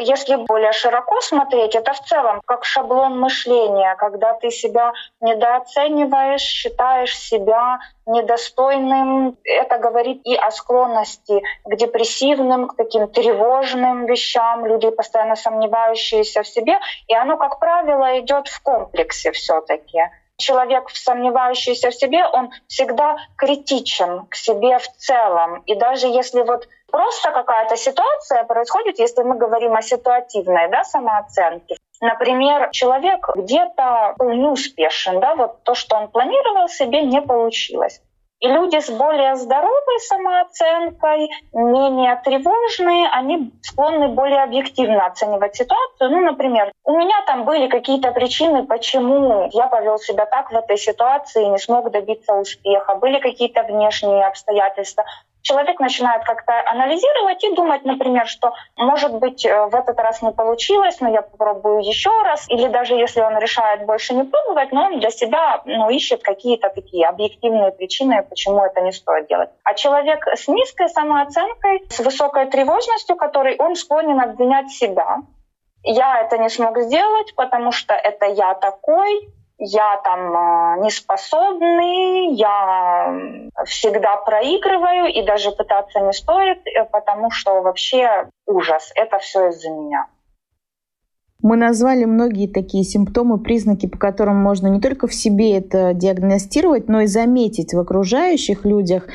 Если 0.00 0.36
более 0.36 0.72
широко 0.72 1.20
смотреть, 1.22 1.74
это 1.74 1.94
в 1.94 2.00
целом 2.00 2.42
как 2.44 2.64
шаблон 2.64 3.18
мышления, 3.18 3.94
когда 3.96 4.34
ты 4.34 4.50
себя 4.50 4.92
недооцениваешь, 5.20 6.42
считаешь 6.42 7.18
себя 7.18 7.78
недостойным. 8.04 9.38
Это 9.44 9.78
говорит 9.78 10.20
и 10.24 10.34
о 10.34 10.50
склонности 10.50 11.42
к 11.64 11.76
депрессивным, 11.76 12.68
к 12.68 12.76
таким 12.76 13.08
тревожным 13.08 14.04
вещам, 14.04 14.66
люди 14.66 14.90
постоянно 14.90 15.36
сомневающиеся 15.36 16.42
в 16.42 16.48
себе. 16.48 16.78
И 17.08 17.14
оно, 17.14 17.38
как 17.38 17.58
правило, 17.58 18.20
идет 18.20 18.48
в 18.48 18.62
комплексе 18.62 19.32
все-таки 19.32 20.00
человек, 20.42 20.90
сомневающийся 20.90 21.90
в 21.90 21.94
себе, 21.94 22.26
он 22.26 22.50
всегда 22.66 23.16
критичен 23.36 24.26
к 24.26 24.34
себе 24.34 24.78
в 24.78 24.88
целом. 24.96 25.62
И 25.66 25.74
даже 25.74 26.08
если 26.08 26.42
вот 26.42 26.68
просто 26.92 27.32
какая-то 27.32 27.76
ситуация 27.76 28.44
происходит, 28.44 29.00
если 29.00 29.22
мы 29.22 29.36
говорим 29.36 29.74
о 29.74 29.82
ситуативной 29.82 30.68
да, 30.70 30.84
самооценке, 30.84 31.76
Например, 32.02 32.70
человек 32.72 33.28
где-то 33.36 34.16
был 34.18 34.30
неуспешен, 34.30 35.20
да, 35.20 35.36
вот 35.36 35.62
то, 35.62 35.76
что 35.76 35.94
он 35.96 36.08
планировал 36.08 36.68
себе, 36.68 37.02
не 37.02 37.22
получилось. 37.22 38.00
И 38.40 38.48
люди 38.48 38.80
с 38.80 38.90
более 38.90 39.36
здоровой 39.36 40.00
самооценкой, 40.00 41.30
менее 41.52 42.20
тревожные, 42.24 43.08
они 43.08 43.52
склонны 43.62 44.08
более 44.08 44.42
объективно 44.42 45.06
оценивать 45.06 45.54
ситуацию. 45.54 46.10
Ну, 46.10 46.22
например, 46.22 46.72
у 46.82 46.98
меня 46.98 47.22
там 47.24 47.44
были 47.44 47.68
какие-то 47.68 48.10
причины, 48.10 48.66
почему 48.66 49.48
я 49.52 49.68
повел 49.68 49.96
себя 49.98 50.26
так 50.26 50.50
в 50.50 50.56
этой 50.56 50.78
ситуации 50.78 51.44
и 51.44 51.50
не 51.50 51.58
смог 51.58 51.92
добиться 51.92 52.34
успеха. 52.34 52.96
Были 52.96 53.20
какие-то 53.20 53.62
внешние 53.62 54.26
обстоятельства 54.26 55.04
человек 55.42 55.80
начинает 55.80 56.24
как-то 56.24 56.52
анализировать 56.70 57.44
и 57.44 57.54
думать, 57.54 57.84
например, 57.84 58.26
что, 58.26 58.54
может 58.76 59.18
быть, 59.18 59.44
э, 59.44 59.66
в 59.66 59.74
этот 59.74 59.98
раз 59.98 60.22
не 60.22 60.32
получилось, 60.32 61.00
но 61.00 61.10
я 61.10 61.22
попробую 61.22 61.80
еще 61.80 62.10
раз. 62.22 62.48
Или 62.48 62.68
даже 62.68 62.94
если 62.94 63.20
он 63.20 63.38
решает 63.38 63.84
больше 63.84 64.14
не 64.14 64.24
пробовать, 64.24 64.72
но 64.72 64.86
он 64.86 65.00
для 65.00 65.10
себя 65.10 65.60
ну, 65.64 65.90
ищет 65.90 66.22
какие-то 66.22 66.70
такие 66.70 67.06
объективные 67.06 67.72
причины, 67.72 68.22
почему 68.22 68.64
это 68.64 68.80
не 68.80 68.92
стоит 68.92 69.28
делать. 69.28 69.50
А 69.64 69.74
человек 69.74 70.26
с 70.26 70.48
низкой 70.48 70.88
самооценкой, 70.88 71.86
с 71.90 71.98
высокой 72.00 72.46
тревожностью, 72.46 73.16
который 73.16 73.56
он 73.58 73.74
склонен 73.74 74.20
обвинять 74.20 74.70
себя. 74.70 75.18
Я 75.84 76.20
это 76.20 76.38
не 76.38 76.48
смог 76.48 76.78
сделать, 76.80 77.34
потому 77.34 77.72
что 77.72 77.94
это 77.94 78.26
я 78.26 78.54
такой, 78.54 79.28
я 79.64 80.00
там 80.02 80.36
а, 80.36 80.76
неспособный, 80.78 82.34
я 82.34 83.14
всегда 83.64 84.16
проигрываю, 84.16 85.06
и 85.06 85.24
даже 85.24 85.52
пытаться 85.52 86.00
не 86.00 86.12
стоит, 86.12 86.66
э, 86.66 86.84
потому 86.90 87.30
что 87.30 87.62
вообще 87.62 88.28
ужас, 88.46 88.90
это 88.96 89.18
все 89.20 89.50
из-за 89.50 89.70
меня. 89.70 90.06
Мы 91.42 91.56
назвали 91.56 92.04
многие 92.04 92.48
такие 92.48 92.82
симптомы, 92.82 93.38
признаки, 93.38 93.86
по 93.86 93.98
которым 93.98 94.36
можно 94.36 94.66
не 94.66 94.80
только 94.80 95.06
в 95.06 95.14
себе 95.14 95.56
это 95.56 95.94
диагностировать, 95.94 96.88
но 96.88 97.02
и 97.02 97.06
заметить 97.06 97.72
в 97.72 97.78
окружающих 97.78 98.64
людях. 98.64 99.06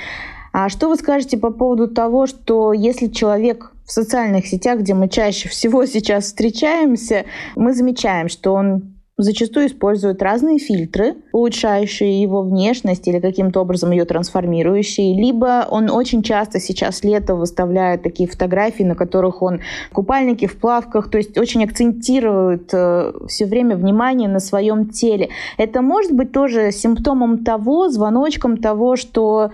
А 0.54 0.70
что 0.70 0.88
вы 0.88 0.96
скажете 0.96 1.38
по 1.38 1.52
поводу 1.52 1.90
того, 1.90 2.26
что 2.26 2.72
если 2.72 3.08
человек 3.08 3.74
в 3.86 3.92
социальных 3.92 4.48
сетях, 4.48 4.80
где 4.80 4.94
мы 4.94 5.10
чаще 5.10 5.50
всего 5.50 5.86
сейчас 5.88 6.26
встречаемся, 6.26 7.26
мы 7.58 7.74
замечаем, 7.74 8.30
что 8.30 8.54
он 8.54 8.97
зачастую 9.18 9.68
используют 9.68 10.22
разные 10.22 10.60
фильтры, 10.60 11.16
улучшающие 11.32 12.22
его 12.22 12.44
внешность 12.44 13.08
или 13.08 13.20
каким-то 13.20 13.62
образом 13.62 13.92
ее 13.92 14.06
трансформирующие, 14.06 15.16
либо 15.16 15.68
он 15.70 15.90
очень 15.90 16.22
часто 16.22 16.60
сейчас 16.60 17.04
лето 17.04 17.36
выставляет 17.36 18.04
такие 18.04 18.30
фотографии, 18.30 18.84
на 18.84 18.96
которых 18.96 19.42
он 19.42 19.62
в 19.90 19.94
купальнике, 19.94 20.48
в 20.48 20.58
плавках, 20.58 21.10
то 21.10 21.18
есть 21.18 21.38
очень 21.38 21.64
акцентирует 21.64 22.70
э, 22.74 23.14
все 23.28 23.46
время 23.48 23.76
внимание 23.76 24.30
на 24.30 24.40
своем 24.40 24.90
теле. 24.90 25.30
Это 25.58 25.82
может 25.82 26.12
быть 26.12 26.32
тоже 26.32 26.72
симптомом 26.72 27.44
того, 27.44 27.90
звоночком 27.90 28.58
того, 28.58 28.96
что 28.96 29.52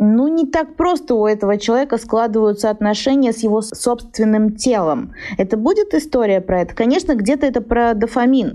ну, 0.00 0.28
не 0.28 0.46
так 0.46 0.76
просто 0.76 1.14
у 1.14 1.26
этого 1.26 1.58
человека 1.58 1.98
складываются 1.98 2.70
отношения 2.70 3.32
с 3.32 3.42
его 3.42 3.62
собственным 3.62 4.54
телом. 4.54 5.12
Это 5.38 5.56
будет 5.56 5.92
история 5.94 6.40
про 6.40 6.62
это? 6.62 6.74
Конечно, 6.74 7.14
где-то 7.14 7.46
это 7.46 7.60
про 7.60 7.94
дофамин. 7.94 8.54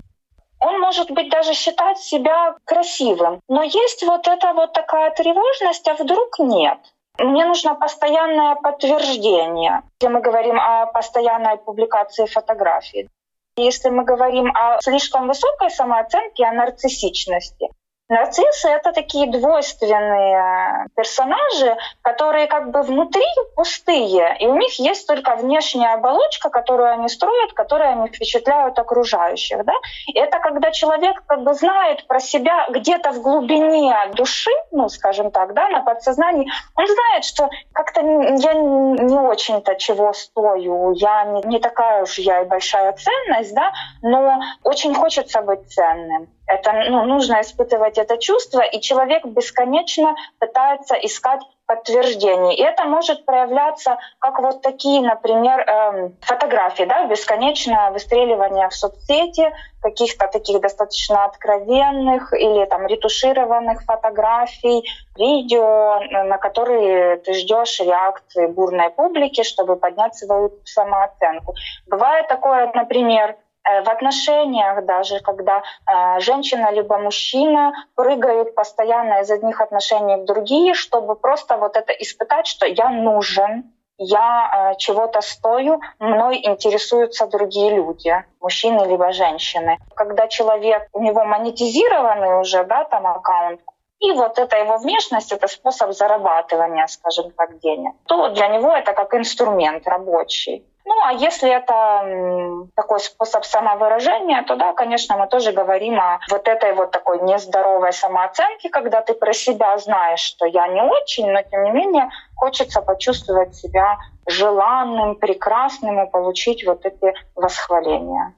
Он 0.63 0.79
может 0.79 1.11
быть 1.11 1.29
даже 1.29 1.53
считать 1.53 1.97
себя 1.97 2.55
красивым. 2.63 3.41
Но 3.49 3.63
есть 3.63 4.03
вот 4.03 4.27
эта 4.27 4.53
вот 4.53 4.71
такая 4.71 5.11
тревожность, 5.11 5.87
а 5.89 5.93
вдруг 5.93 6.39
нет. 6.39 6.79
Мне 7.19 7.45
нужно 7.45 7.75
постоянное 7.75 8.55
подтверждение, 8.55 9.83
если 9.99 10.13
мы 10.13 10.21
говорим 10.21 10.57
о 10.59 10.85
постоянной 10.85 11.57
публикации 11.57 12.25
фотографий. 12.25 13.09
Если 13.57 13.89
мы 13.89 14.05
говорим 14.05 14.51
о 14.55 14.79
слишком 14.81 15.27
высокой 15.27 15.69
самооценке, 15.69 16.45
о 16.45 16.53
нарциссичности, 16.53 17.67
Нарциссы— 18.13 18.69
это 18.69 18.91
такие 18.91 19.25
двойственные 19.31 20.87
персонажи, 20.95 21.75
которые 22.03 22.45
как 22.45 22.69
бы 22.69 22.83
внутри 22.83 23.25
пустые, 23.55 24.37
и 24.39 24.45
у 24.45 24.55
них 24.55 24.77
есть 24.79 25.07
только 25.07 25.35
внешняя 25.35 25.95
оболочка, 25.95 26.51
которую 26.51 26.91
они 26.91 27.09
строят, 27.09 27.53
которой 27.53 27.89
они 27.89 28.09
впечатляют 28.09 28.77
окружающих. 28.77 29.65
Да? 29.65 29.73
И 30.05 30.19
это 30.19 30.37
когда 30.39 30.69
человек 30.69 31.23
как 31.25 31.41
бы 31.41 31.55
знает 31.55 32.05
про 32.05 32.19
себя 32.19 32.67
где-то 32.69 33.13
в 33.13 33.21
глубине 33.23 33.95
души, 34.13 34.51
ну, 34.69 34.89
скажем 34.89 35.31
так, 35.31 35.55
да, 35.55 35.69
на 35.69 35.81
подсознании, 35.81 36.51
он 36.75 36.85
знает, 36.85 37.25
что 37.25 37.49
как-то 37.73 38.01
я 38.01 38.53
не 38.53 39.17
очень-то 39.17 39.73
чего 39.73 40.13
стою, 40.13 40.91
я 40.91 41.23
не 41.23 41.59
такая 41.59 42.03
уж 42.03 42.19
я 42.19 42.41
и 42.41 42.45
большая 42.45 42.93
ценность, 42.93 43.55
да, 43.55 43.73
но 44.03 44.39
очень 44.63 44.93
хочется 44.93 45.41
быть 45.41 45.67
ценным. 45.73 46.27
Это 46.53 46.71
ну, 46.89 47.05
нужно 47.05 47.41
испытывать 47.41 47.97
это 47.97 48.17
чувство, 48.17 48.61
и 48.61 48.79
человек 48.79 49.25
бесконечно 49.25 50.15
пытается 50.39 50.93
искать 50.95 51.41
подтверждений. 51.65 52.55
И 52.55 52.61
это 52.61 52.83
может 52.83 53.25
проявляться 53.25 53.97
как 54.19 54.39
вот 54.39 54.61
такие, 54.61 55.01
например, 55.01 55.61
эм, 55.61 56.17
фотографии, 56.21 56.83
да, 56.83 57.07
бесконечное 57.07 57.89
выстреливание 57.89 58.69
в 58.69 58.75
соцсети, 58.75 59.51
каких-то 59.81 60.27
таких 60.27 60.61
достаточно 60.61 61.25
откровенных 61.25 62.33
или 62.33 62.65
там 62.65 62.85
ретушированных 62.85 63.83
фотографий, 63.83 64.87
видео, 65.15 66.01
на 66.25 66.37
которые 66.37 67.17
ты 67.17 67.33
ждешь 67.33 67.79
реакции 67.79 68.45
бурной 68.45 68.91
публики, 68.91 69.41
чтобы 69.43 69.75
поднять 69.75 70.15
свою 70.15 70.51
самооценку. 70.65 71.55
Бывает 71.87 72.27
такое, 72.27 72.71
например, 72.75 73.35
Э, 73.35 73.42
в 73.63 73.89
отношениях 73.89 74.85
даже, 74.85 75.19
когда 75.19 75.61
э, 75.61 76.19
женщина 76.19 76.71
либо 76.71 76.97
мужчина 76.97 77.73
прыгают 77.95 78.55
постоянно 78.55 79.21
из 79.21 79.31
одних 79.31 79.61
отношений 79.61 80.17
в 80.17 80.25
другие, 80.25 80.73
чтобы 80.73 81.15
просто 81.15 81.57
вот 81.57 81.77
это 81.77 81.93
испытать, 81.93 82.47
что 82.47 82.65
я 82.65 82.89
нужен, 82.89 83.71
я 83.97 84.73
э, 84.73 84.77
чего-то 84.77 85.21
стою, 85.21 85.79
мной 85.99 86.41
интересуются 86.43 87.27
другие 87.27 87.75
люди, 87.75 88.13
мужчины 88.41 88.85
либо 88.85 89.13
женщины. 89.13 89.77
Когда 89.95 90.27
человек, 90.27 90.87
у 90.93 91.01
него 91.01 91.23
монетизированный 91.23 92.39
уже, 92.41 92.63
да, 92.65 92.83
там 92.83 93.07
аккаунт, 93.07 93.61
и 93.99 94.11
вот 94.11 94.37
эта 94.37 94.57
его 94.57 94.77
внешность— 94.77 95.31
это 95.31 95.47
способ 95.47 95.93
зарабатывания, 95.93 96.87
скажем 96.87 97.31
так, 97.31 97.59
денег, 97.59 97.93
то 98.05 98.29
для 98.29 98.47
него 98.49 98.73
это 98.73 98.91
как 98.91 99.13
инструмент 99.13 99.87
рабочий. 99.87 100.65
Ну, 100.85 100.93
а 101.01 101.13
если 101.13 101.49
это 101.49 102.67
такой 102.75 102.99
способ 102.99 103.45
самовыражения, 103.45 104.43
то 104.43 104.55
да, 104.55 104.73
конечно, 104.73 105.17
мы 105.17 105.27
тоже 105.27 105.53
говорим 105.53 105.99
о 105.99 106.19
вот 106.29 106.47
этой 106.47 106.73
вот 106.73 106.91
такой 106.91 107.21
нездоровой 107.21 107.93
самооценке, 107.93 108.69
когда 108.69 109.01
ты 109.01 109.13
про 109.13 109.33
себя 109.33 109.77
знаешь, 109.77 110.19
что 110.19 110.45
я 110.45 110.67
не 110.67 110.81
очень, 110.81 111.31
но 111.31 111.41
тем 111.43 111.63
не 111.63 111.71
менее 111.71 112.09
хочется 112.35 112.81
почувствовать 112.81 113.55
себя 113.55 113.97
желанным, 114.27 115.15
прекрасным 115.15 116.03
и 116.03 116.09
получить 116.09 116.65
вот 116.65 116.85
эти 116.85 117.13
восхваления. 117.35 118.33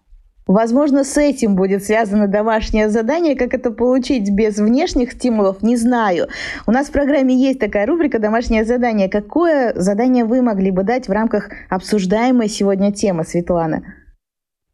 Возможно, 0.48 1.04
с 1.04 1.18
этим 1.18 1.56
будет 1.56 1.84
связано 1.84 2.28
домашнее 2.28 2.90
задание. 2.90 3.36
Как 3.36 3.56
это 3.56 3.72
получить 3.72 4.30
без 4.30 4.58
внешних 4.58 5.14
стимулов, 5.14 5.64
не 5.64 5.76
знаю. 5.76 6.28
У 6.68 6.72
нас 6.72 6.88
в 6.88 6.92
программе 6.92 7.34
есть 7.34 7.60
такая 7.60 7.88
рубрика 7.88 8.20
«Домашнее 8.20 8.64
задание». 8.64 9.10
Какое 9.10 9.74
задание 9.74 10.24
вы 10.24 10.44
могли 10.44 10.70
бы 10.70 10.84
дать 10.84 11.08
в 11.08 11.12
рамках 11.12 11.50
обсуждаемой 11.72 12.48
сегодня 12.48 12.94
темы, 12.94 13.24
Светлана? 13.24 13.82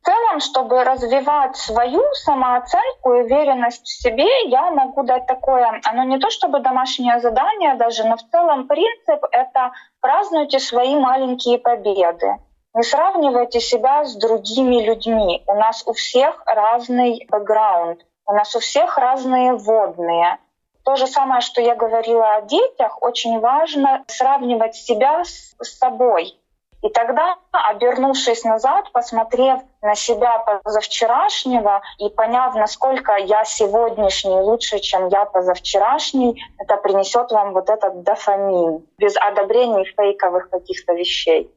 В 0.02 0.06
целом, 0.06 0.40
чтобы 0.42 0.84
развивать 0.84 1.56
свою 1.56 2.02
самооценку 2.16 3.14
и 3.14 3.22
уверенность 3.22 3.84
в 3.84 4.02
себе, 4.02 4.28
я 4.50 4.72
могу 4.72 5.04
дать 5.04 5.26
такое, 5.28 5.80
оно 5.86 6.04
не 6.04 6.18
то 6.18 6.30
чтобы 6.32 6.60
домашнее 6.60 7.20
задание 7.22 7.76
даже, 7.76 8.04
но 8.04 8.18
в 8.18 8.24
целом 8.30 8.68
принцип— 8.68 9.24
это 9.32 9.72
празднуйте 10.02 10.60
свои 10.60 10.96
маленькие 10.96 11.60
победы. 11.60 12.36
Не 12.74 12.84
сравнивайте 12.84 13.60
себя 13.60 14.06
с 14.06 14.16
другими 14.16 14.82
людьми. 14.82 15.44
У 15.46 15.56
нас 15.56 15.84
у 15.86 15.92
всех 15.92 16.42
разный 16.46 17.28
бэкграунд. 17.30 18.06
У 18.26 18.32
нас 18.32 18.56
у 18.56 18.60
всех 18.60 18.98
разные 18.98 19.54
водные. 19.56 20.38
То 20.86 20.96
же 20.96 21.06
самое, 21.06 21.42
что 21.42 21.62
я 21.62 21.76
говорила 21.76 22.36
о 22.36 22.42
детях, 22.44 23.02
очень 23.02 23.40
важно 23.42 24.06
сравнивать 24.08 24.76
себя 24.76 25.24
с 25.26 25.78
собой. 25.78 26.40
И 26.82 26.90
тогда, 26.90 27.36
обернувшись 27.52 28.46
назад, 28.46 28.92
посмотрев 28.94 29.60
на 29.82 29.94
себя 29.94 30.40
позавчерашнего 30.40 31.82
и 32.00 32.10
поняв, 32.10 32.56
насколько 32.56 33.18
я 33.18 33.44
сегодняшний 33.44 34.40
лучше, 34.40 34.80
чем 34.80 35.10
я 35.10 35.26
позавчерашний, 35.26 36.42
это 36.58 36.78
принесет 36.78 37.32
вам 37.32 37.54
вот 37.54 37.70
этот 37.70 38.02
дофамин 38.04 38.88
без 38.98 39.16
одобрений 39.18 39.86
фейковых 39.86 40.50
каких-то 40.50 40.94
вещей. 40.94 41.52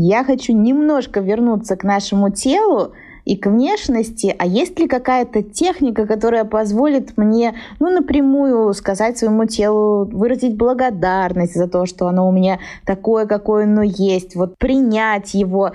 Я 0.00 0.22
хочу 0.22 0.52
немножко 0.52 1.18
вернуться 1.18 1.76
к 1.76 1.82
нашему 1.82 2.30
телу 2.30 2.92
и 3.24 3.36
к 3.36 3.46
внешности, 3.46 4.32
а 4.38 4.46
есть 4.46 4.78
ли 4.78 4.86
какая-то 4.86 5.42
техника, 5.42 6.06
которая 6.06 6.44
позволит 6.44 7.18
мне, 7.18 7.56
ну, 7.80 7.90
напрямую 7.90 8.72
сказать 8.74 9.18
своему 9.18 9.46
телу, 9.46 10.04
выразить 10.04 10.56
благодарность 10.56 11.56
за 11.56 11.68
то, 11.68 11.84
что 11.84 12.06
оно 12.06 12.28
у 12.28 12.30
меня 12.30 12.60
такое, 12.86 13.26
какое 13.26 13.64
оно 13.64 13.82
есть, 13.82 14.36
вот 14.36 14.56
принять 14.56 15.34
его. 15.34 15.72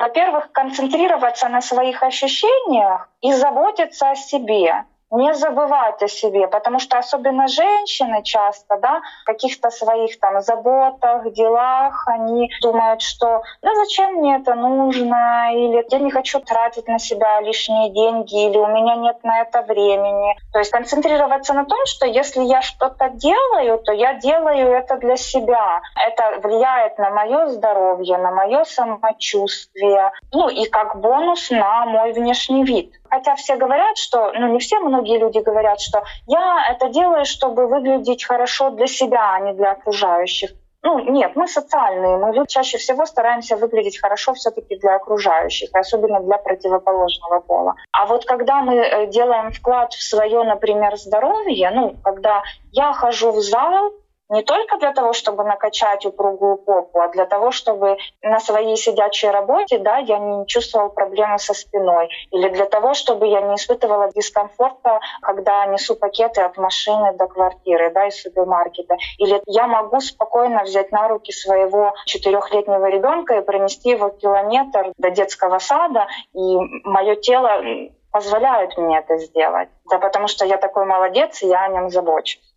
Во-первых, 0.00 0.50
концентрироваться 0.50 1.48
на 1.48 1.60
своих 1.60 2.02
ощущениях 2.02 3.08
и 3.20 3.32
заботиться 3.32 4.10
о 4.10 4.16
себе 4.16 4.84
не 5.10 5.34
забывать 5.34 6.02
о 6.02 6.08
себе, 6.08 6.48
потому 6.48 6.78
что 6.78 6.98
особенно 6.98 7.48
женщины 7.48 8.22
часто, 8.22 8.76
да, 8.78 9.00
в 9.22 9.24
каких-то 9.24 9.70
своих 9.70 10.18
там 10.20 10.40
заботах, 10.40 11.32
делах, 11.32 12.06
они 12.06 12.50
думают, 12.62 13.00
что 13.00 13.42
да 13.62 13.74
зачем 13.74 14.14
мне 14.14 14.36
это 14.36 14.54
нужно, 14.54 15.50
или 15.52 15.84
я 15.88 15.98
не 15.98 16.10
хочу 16.10 16.40
тратить 16.40 16.88
на 16.88 16.98
себя 16.98 17.40
лишние 17.40 17.90
деньги, 17.90 18.46
или 18.48 18.58
у 18.58 18.66
меня 18.66 18.96
нет 18.96 19.22
на 19.22 19.40
это 19.40 19.62
времени. 19.62 20.36
То 20.52 20.58
есть 20.58 20.70
концентрироваться 20.70 21.54
на 21.54 21.64
том, 21.64 21.78
что 21.86 22.06
если 22.06 22.42
я 22.42 22.60
что-то 22.62 23.08
делаю, 23.10 23.78
то 23.78 23.92
я 23.92 24.14
делаю 24.14 24.72
это 24.72 24.96
для 24.96 25.16
себя. 25.16 25.80
Это 26.06 26.40
влияет 26.46 26.98
на 26.98 27.10
мое 27.10 27.48
здоровье, 27.48 28.18
на 28.18 28.30
мое 28.30 28.64
самочувствие, 28.64 30.12
ну 30.32 30.48
и 30.48 30.68
как 30.68 31.00
бонус 31.00 31.50
на 31.50 31.86
мой 31.86 32.12
внешний 32.12 32.64
вид. 32.64 32.92
Хотя 33.10 33.34
все 33.36 33.56
говорят, 33.56 33.96
что, 33.96 34.32
ну 34.32 34.48
не 34.48 34.58
все, 34.58 34.78
многие 34.80 35.18
люди 35.18 35.38
говорят, 35.38 35.80
что 35.80 36.02
я 36.26 36.66
это 36.70 36.88
делаю, 36.88 37.24
чтобы 37.24 37.66
выглядеть 37.66 38.24
хорошо 38.24 38.70
для 38.70 38.86
себя, 38.86 39.34
а 39.34 39.40
не 39.40 39.52
для 39.52 39.72
окружающих. 39.72 40.50
Ну, 40.82 41.00
нет, 41.00 41.32
мы 41.34 41.48
социальные, 41.48 42.18
мы 42.18 42.46
чаще 42.46 42.78
всего 42.78 43.04
стараемся 43.04 43.56
выглядеть 43.56 44.00
хорошо 44.00 44.34
все-таки 44.34 44.76
для 44.76 44.94
окружающих, 44.94 45.70
особенно 45.74 46.20
для 46.20 46.38
противоположного 46.38 47.40
пола. 47.40 47.74
А 47.90 48.06
вот 48.06 48.24
когда 48.24 48.60
мы 48.60 48.76
э, 48.76 49.06
делаем 49.08 49.50
вклад 49.50 49.92
в 49.92 50.02
свое, 50.02 50.44
например, 50.44 50.96
здоровье, 50.96 51.70
ну, 51.70 51.96
когда 52.04 52.42
я 52.70 52.92
хожу 52.92 53.32
в 53.32 53.40
зал, 53.40 53.92
не 54.28 54.42
только 54.42 54.76
для 54.78 54.92
того, 54.92 55.12
чтобы 55.12 55.44
накачать 55.44 56.04
упругую 56.04 56.56
попу, 56.56 57.00
а 57.00 57.08
для 57.08 57.24
того, 57.26 57.50
чтобы 57.50 57.96
на 58.22 58.40
своей 58.40 58.76
сидячей 58.76 59.30
работе 59.30 59.78
да, 59.78 59.98
я 59.98 60.18
не 60.18 60.46
чувствовала 60.46 60.88
проблемы 60.88 61.38
со 61.38 61.54
спиной. 61.54 62.08
Или 62.30 62.48
для 62.50 62.66
того, 62.66 62.94
чтобы 62.94 63.26
я 63.26 63.40
не 63.40 63.54
испытывала 63.54 64.10
дискомфорта, 64.12 65.00
когда 65.22 65.64
несу 65.66 65.96
пакеты 65.96 66.42
от 66.42 66.56
машины 66.56 67.14
до 67.14 67.26
квартиры, 67.26 67.90
да, 67.90 68.06
из 68.06 68.20
супермаркета. 68.20 68.96
Или 69.18 69.40
я 69.46 69.66
могу 69.66 70.00
спокойно 70.00 70.62
взять 70.64 70.92
на 70.92 71.08
руки 71.08 71.32
своего 71.32 71.94
четырехлетнего 72.04 72.86
ребенка 72.86 73.38
и 73.38 73.42
пронести 73.42 73.90
его 73.90 74.10
километр 74.10 74.92
до 74.98 75.10
детского 75.10 75.58
сада, 75.58 76.06
и 76.34 76.56
мое 76.84 77.16
тело 77.16 77.62
позволяет 78.10 78.76
мне 78.76 78.98
это 78.98 79.18
сделать. 79.18 79.68
Да 79.90 79.98
потому 79.98 80.28
что 80.28 80.44
я 80.44 80.56
такой 80.56 80.84
молодец, 80.84 81.42
и 81.42 81.46
я 81.46 81.64
о 81.64 81.68
нем 81.68 81.90
забочусь. 81.90 82.47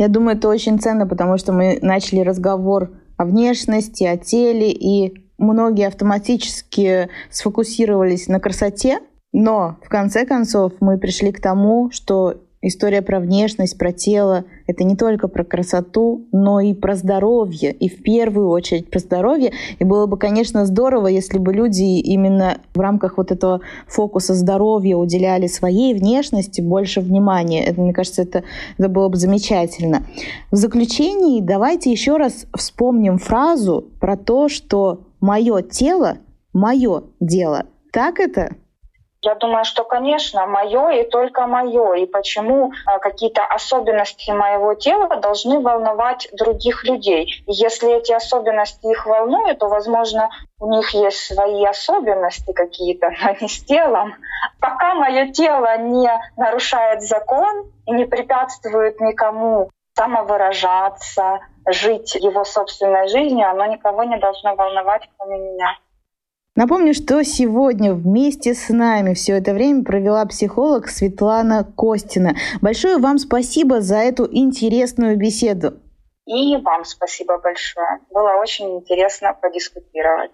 Я 0.00 0.08
думаю, 0.08 0.38
это 0.38 0.48
очень 0.48 0.80
ценно, 0.80 1.06
потому 1.06 1.36
что 1.36 1.52
мы 1.52 1.78
начали 1.82 2.20
разговор 2.20 2.92
о 3.18 3.26
внешности, 3.26 4.04
о 4.04 4.16
теле, 4.16 4.72
и 4.72 5.26
многие 5.36 5.86
автоматически 5.86 7.10
сфокусировались 7.28 8.26
на 8.26 8.40
красоте, 8.40 9.00
но 9.34 9.76
в 9.84 9.90
конце 9.90 10.24
концов 10.24 10.72
мы 10.80 10.96
пришли 10.96 11.32
к 11.32 11.42
тому, 11.42 11.90
что 11.90 12.40
История 12.62 13.00
про 13.00 13.20
внешность, 13.20 13.78
про 13.78 13.90
тело— 13.90 14.44
это 14.66 14.84
не 14.84 14.94
только 14.94 15.28
про 15.28 15.44
красоту, 15.44 16.26
но 16.30 16.60
и 16.60 16.74
про 16.74 16.94
здоровье. 16.94 17.72
И 17.72 17.88
в 17.88 18.02
первую 18.02 18.50
очередь 18.50 18.90
про 18.90 18.98
здоровье. 18.98 19.52
И 19.78 19.84
было 19.84 20.04
бы, 20.04 20.18
конечно, 20.18 20.66
здорово, 20.66 21.06
если 21.06 21.38
бы 21.38 21.54
люди 21.54 21.82
именно 22.00 22.58
в 22.74 22.80
рамках 22.80 23.16
вот 23.16 23.30
этого 23.32 23.62
фокуса 23.86 24.34
здоровья 24.34 24.96
уделяли 24.96 25.46
своей 25.46 25.94
внешности 25.94 26.60
больше 26.60 27.00
внимания. 27.00 27.64
Это, 27.64 27.80
мне 27.80 27.94
кажется, 27.94 28.22
это, 28.22 28.44
это 28.76 28.88
было 28.90 29.08
бы 29.08 29.16
замечательно. 29.16 30.02
В 30.50 30.56
заключении 30.56 31.40
давайте 31.40 31.90
еще 31.90 32.18
раз 32.18 32.44
вспомним 32.54 33.16
фразу 33.16 33.86
про 34.00 34.18
то, 34.18 34.50
что 34.50 35.06
мое 35.22 35.62
тело— 35.62 36.18
мое 36.52 37.04
дело. 37.20 37.64
Так 37.90 38.20
это? 38.20 38.56
Я 39.22 39.34
думаю, 39.34 39.64
что, 39.64 39.84
конечно, 39.84 40.46
мое 40.46 40.88
и 40.90 41.08
только 41.08 41.46
мое. 41.46 41.92
И 41.94 42.06
почему 42.06 42.72
а, 42.86 42.98
какие-то 42.98 43.44
особенности 43.44 44.30
моего 44.30 44.74
тела 44.74 45.16
должны 45.16 45.60
волновать 45.60 46.28
других 46.32 46.84
людей. 46.84 47.44
Если 47.46 47.94
эти 47.98 48.12
особенности 48.12 48.86
их 48.86 49.04
волнуют, 49.04 49.58
то, 49.58 49.68
возможно, 49.68 50.30
у 50.58 50.70
них 50.70 50.90
есть 50.90 51.18
свои 51.18 51.64
особенности 51.66 52.52
какие-то, 52.52 53.10
но 53.22 53.36
не 53.40 53.48
с 53.48 53.62
телом. 53.64 54.14
Пока 54.58 54.94
мое 54.94 55.30
тело 55.32 55.76
не 55.76 56.10
нарушает 56.36 57.02
закон 57.02 57.70
и 57.86 57.92
не 57.92 58.06
препятствует 58.06 59.00
никому 59.00 59.70
самовыражаться, 59.96 61.40
жить 61.66 62.14
его 62.14 62.44
собственной 62.44 63.08
жизнью, 63.08 63.50
оно 63.50 63.66
никого 63.66 64.04
не 64.04 64.16
должно 64.18 64.54
волновать, 64.54 65.08
кроме 65.18 65.38
меня. 65.38 65.76
Напомню, 66.60 66.92
что 66.92 67.24
сегодня 67.24 67.94
вместе 67.94 68.52
с 68.52 68.68
нами 68.68 69.14
все 69.14 69.38
это 69.38 69.54
время 69.54 69.82
провела 69.82 70.26
психолог 70.26 70.88
Светлана 70.88 71.64
Костина. 71.64 72.34
Большое 72.60 72.98
вам 72.98 73.16
спасибо 73.16 73.80
за 73.80 73.96
эту 73.96 74.28
интересную 74.30 75.16
беседу. 75.16 75.80
И 76.26 76.58
вам 76.58 76.84
спасибо 76.84 77.38
большое. 77.38 78.00
Было 78.10 78.32
очень 78.42 78.76
интересно 78.76 79.32
подискутировать. 79.40 80.32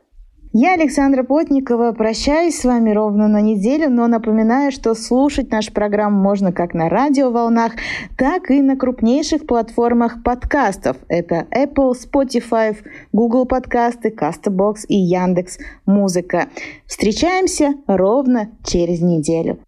Я, 0.58 0.72
Александра 0.72 1.22
Плотникова, 1.22 1.92
прощаюсь 1.92 2.58
с 2.58 2.64
вами 2.64 2.90
ровно 2.90 3.28
на 3.28 3.42
неделю, 3.42 3.90
но 3.90 4.06
напоминаю, 4.06 4.72
что 4.72 4.94
слушать 4.94 5.50
наш 5.50 5.70
программу 5.70 6.18
можно 6.18 6.50
как 6.50 6.72
на 6.72 6.88
радиоволнах, 6.88 7.72
так 8.16 8.50
и 8.50 8.62
на 8.62 8.74
крупнейших 8.74 9.46
платформах 9.46 10.22
подкастов. 10.22 10.96
Это 11.08 11.44
Apple, 11.54 11.92
Spotify, 11.92 12.74
Google 13.12 13.44
подкасты, 13.44 14.08
Castbox 14.08 14.86
и 14.88 14.96
Яндекс 14.96 15.58
Музыка. 15.84 16.46
Встречаемся 16.86 17.74
ровно 17.86 18.48
через 18.64 19.02
неделю. 19.02 19.58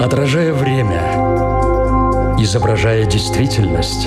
Отражая 0.00 0.52
время, 0.52 1.02
изображая 2.38 3.06
действительность 3.06 4.06